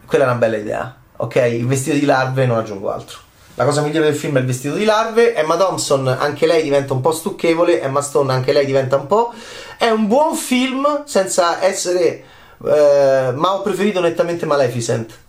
quella 0.05 0.23
è 0.23 0.27
una 0.27 0.37
bella 0.37 0.57
idea. 0.57 0.97
Ok, 1.17 1.35
il 1.35 1.67
vestito 1.67 1.97
di 1.97 2.05
larve 2.05 2.45
non 2.45 2.57
aggiungo 2.57 2.91
altro. 2.91 3.22
La 3.55 3.65
cosa 3.65 3.81
migliore 3.81 4.07
del 4.07 4.15
film 4.15 4.37
è 4.37 4.39
il 4.39 4.47
vestito 4.47 4.73
di 4.73 4.83
larve. 4.83 5.35
Emma 5.35 5.55
Thompson, 5.55 6.07
anche 6.07 6.47
lei 6.47 6.63
diventa 6.63 6.93
un 6.93 7.01
po' 7.01 7.11
stucchevole. 7.11 7.81
Emma 7.81 8.01
Stone, 8.01 8.33
anche 8.33 8.51
lei 8.51 8.65
diventa 8.65 8.95
un 8.95 9.05
po'. 9.05 9.31
È 9.77 9.89
un 9.89 10.07
buon 10.07 10.35
film 10.35 11.03
senza 11.05 11.63
essere. 11.63 12.23
Eh, 12.65 13.31
ma 13.35 13.53
ho 13.53 13.61
preferito 13.61 13.99
nettamente 13.99 14.47
Maleficent. 14.47 15.19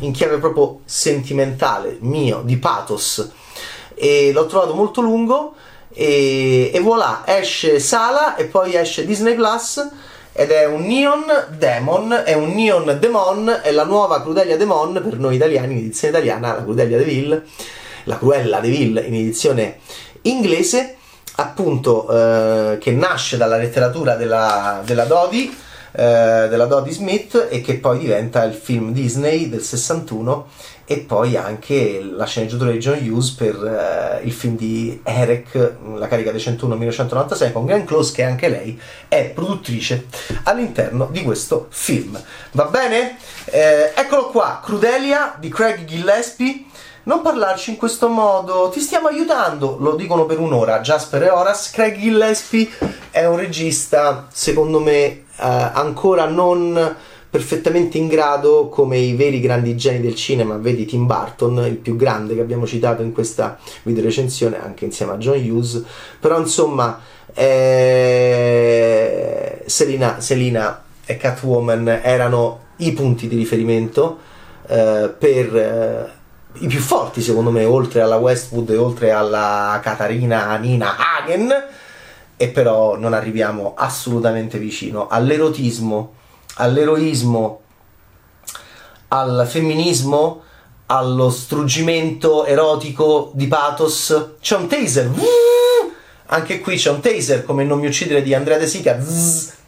In 0.00 0.10
chiave 0.10 0.38
proprio 0.38 0.80
sentimentale, 0.86 1.98
mio, 2.00 2.42
di 2.44 2.56
pathos. 2.56 3.30
E 3.94 4.32
l'ho 4.32 4.46
trovato 4.46 4.74
molto 4.74 5.00
lungo. 5.00 5.54
E, 5.92 6.72
e 6.74 6.80
voilà, 6.80 7.22
esce 7.26 7.78
Sala 7.78 8.34
e 8.34 8.46
poi 8.46 8.74
esce 8.74 9.06
Disney 9.06 9.36
Plus 9.36 9.88
ed 10.38 10.50
è 10.50 10.66
un 10.66 10.82
Neon 10.82 11.24
Demon, 11.56 12.22
è 12.24 12.34
un 12.34 12.52
Neon 12.52 12.98
Demon, 13.00 13.60
è 13.62 13.70
la 13.70 13.84
nuova 13.84 14.20
Crudelia 14.20 14.58
Demon 14.58 14.92
per 14.92 15.18
noi 15.18 15.36
italiani 15.36 15.72
in 15.72 15.78
edizione 15.78 16.18
italiana, 16.18 16.56
la 16.56 16.62
Crudelia 16.62 16.98
Deville, 16.98 17.42
la 18.04 18.18
Cruella 18.18 18.60
Deville 18.60 19.00
in 19.00 19.14
edizione 19.14 19.78
inglese, 20.22 20.96
appunto 21.36 22.06
eh, 22.10 22.76
che 22.78 22.92
nasce 22.92 23.38
dalla 23.38 23.56
letteratura 23.56 24.14
della, 24.14 24.82
della 24.84 25.04
Dodi, 25.04 25.56
eh, 25.92 26.46
della 26.50 26.66
Dodie 26.66 26.92
Smith 26.92 27.46
e 27.48 27.62
che 27.62 27.78
poi 27.78 27.98
diventa 27.98 28.44
il 28.44 28.52
film 28.52 28.92
Disney 28.92 29.48
del 29.48 29.62
61 29.62 30.48
e 30.88 30.98
poi 30.98 31.36
anche 31.36 32.00
la 32.00 32.24
sceneggiatura 32.26 32.70
di 32.70 32.78
John 32.78 32.98
Hughes 33.02 33.30
per 33.30 33.56
uh, 33.56 34.24
il 34.24 34.32
film 34.32 34.56
di 34.56 35.00
Eric, 35.02 35.74
La 35.96 36.06
carica 36.06 36.30
dei 36.30 36.38
101 36.38 36.74
1996 36.76 37.52
con 37.52 37.66
Glenn 37.66 37.84
Close 37.84 38.12
che 38.12 38.22
anche 38.22 38.48
lei 38.48 38.80
è 39.08 39.24
produttrice 39.34 40.06
all'interno 40.44 41.08
di 41.10 41.24
questo 41.24 41.66
film. 41.70 42.22
Va 42.52 42.64
bene? 42.66 43.16
Eh, 43.46 43.92
eccolo 43.96 44.28
qua, 44.28 44.60
Crudelia 44.62 45.34
di 45.38 45.48
Craig 45.48 45.84
Gillespie. 45.84 46.64
Non 47.04 47.20
parlarci 47.20 47.70
in 47.70 47.76
questo 47.76 48.08
modo, 48.08 48.68
ti 48.72 48.80
stiamo 48.80 49.06
aiutando, 49.08 49.76
lo 49.78 49.94
dicono 49.94 50.24
per 50.24 50.40
un'ora. 50.40 50.80
Jasper 50.80 51.22
e 51.22 51.30
Horace, 51.30 51.70
Craig 51.72 51.96
Gillespie 51.96 52.68
è 53.10 53.24
un 53.26 53.36
regista, 53.36 54.26
secondo 54.32 54.80
me, 54.80 54.92
eh, 54.92 55.22
ancora 55.36 56.26
non 56.26 56.96
perfettamente 57.36 57.98
in 57.98 58.08
grado, 58.08 58.70
come 58.70 58.96
i 58.96 59.14
veri 59.14 59.40
grandi 59.40 59.76
geni 59.76 60.00
del 60.00 60.14
cinema, 60.14 60.56
vedi 60.56 60.86
Tim 60.86 61.04
Burton, 61.04 61.66
il 61.66 61.76
più 61.76 61.94
grande 61.94 62.34
che 62.34 62.40
abbiamo 62.40 62.66
citato 62.66 63.02
in 63.02 63.12
questa 63.12 63.58
video 63.82 64.04
recensione, 64.04 64.58
anche 64.58 64.86
insieme 64.86 65.12
a 65.12 65.18
John 65.18 65.36
Hughes, 65.36 65.84
però 66.18 66.38
insomma 66.38 66.98
eh, 67.34 68.44
Selina, 69.66 70.18
Selina 70.18 70.82
e 71.04 71.18
Catwoman 71.18 72.00
erano 72.02 72.60
i 72.76 72.94
punti 72.94 73.28
di 73.28 73.36
riferimento 73.36 74.16
eh, 74.66 75.12
per 75.18 75.56
eh, 75.56 76.10
i 76.60 76.66
più 76.68 76.80
forti 76.80 77.20
secondo 77.20 77.50
me, 77.50 77.64
oltre 77.64 78.00
alla 78.00 78.16
Westwood 78.16 78.70
e 78.70 78.78
oltre 78.78 79.10
alla 79.10 79.78
Katarina 79.82 80.56
Nina 80.56 80.94
Hagen, 80.96 81.54
e 82.34 82.48
però 82.48 82.96
non 82.96 83.12
arriviamo 83.12 83.74
assolutamente 83.76 84.56
vicino 84.56 85.06
all'erotismo 85.08 86.14
all'eroismo, 86.56 87.60
al 89.08 89.46
femminismo, 89.48 90.42
allo 90.86 91.30
struggimento 91.30 92.44
erotico 92.44 93.30
di 93.34 93.46
pathos. 93.46 94.34
C'è 94.40 94.56
un 94.56 94.66
taser. 94.68 95.10
Anche 96.26 96.60
qui 96.60 96.76
c'è 96.76 96.90
un 96.90 97.00
taser, 97.00 97.44
come 97.44 97.64
Non 97.64 97.78
mi 97.78 97.86
uccidere 97.86 98.22
di 98.22 98.34
Andrea 98.34 98.58
De 98.58 98.66
Sica. 98.66 98.96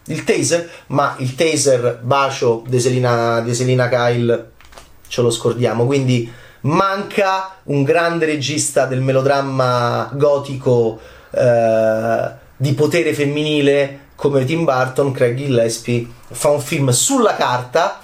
Il 0.05 0.25
taser, 0.25 0.69
ma 0.89 1.15
il 1.19 1.35
taser 1.35 2.01
bacio 2.03 2.63
di 2.67 2.81
Selina, 2.81 3.43
Kyle 3.89 4.51
ce 5.07 5.23
lo 5.23 5.31
scordiamo. 5.31 5.87
Quindi 5.87 6.31
manca 6.63 7.57
un 7.65 7.83
grande 7.83 8.27
regista 8.27 8.87
del 8.87 9.01
melodramma 9.01 10.11
gotico 10.15 10.99
eh, 11.31 12.31
di 12.57 12.73
potere 12.73 13.15
femminile 13.15 14.07
come 14.19 14.45
Tim 14.45 14.65
Burton, 14.65 15.13
Craig 15.13 15.37
Gillespie 15.37 16.11
fa 16.31 16.49
un 16.51 16.61
film 16.61 16.91
sulla 16.91 17.37
carta 17.37 18.01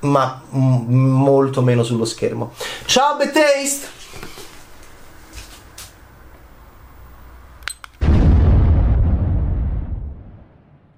ma 0.00 0.40
m- 0.50 0.84
molto 0.88 1.60
meno 1.60 1.82
sullo 1.82 2.06
schermo. 2.06 2.54
Ciao 2.86 3.16
Betaste! 3.16 3.88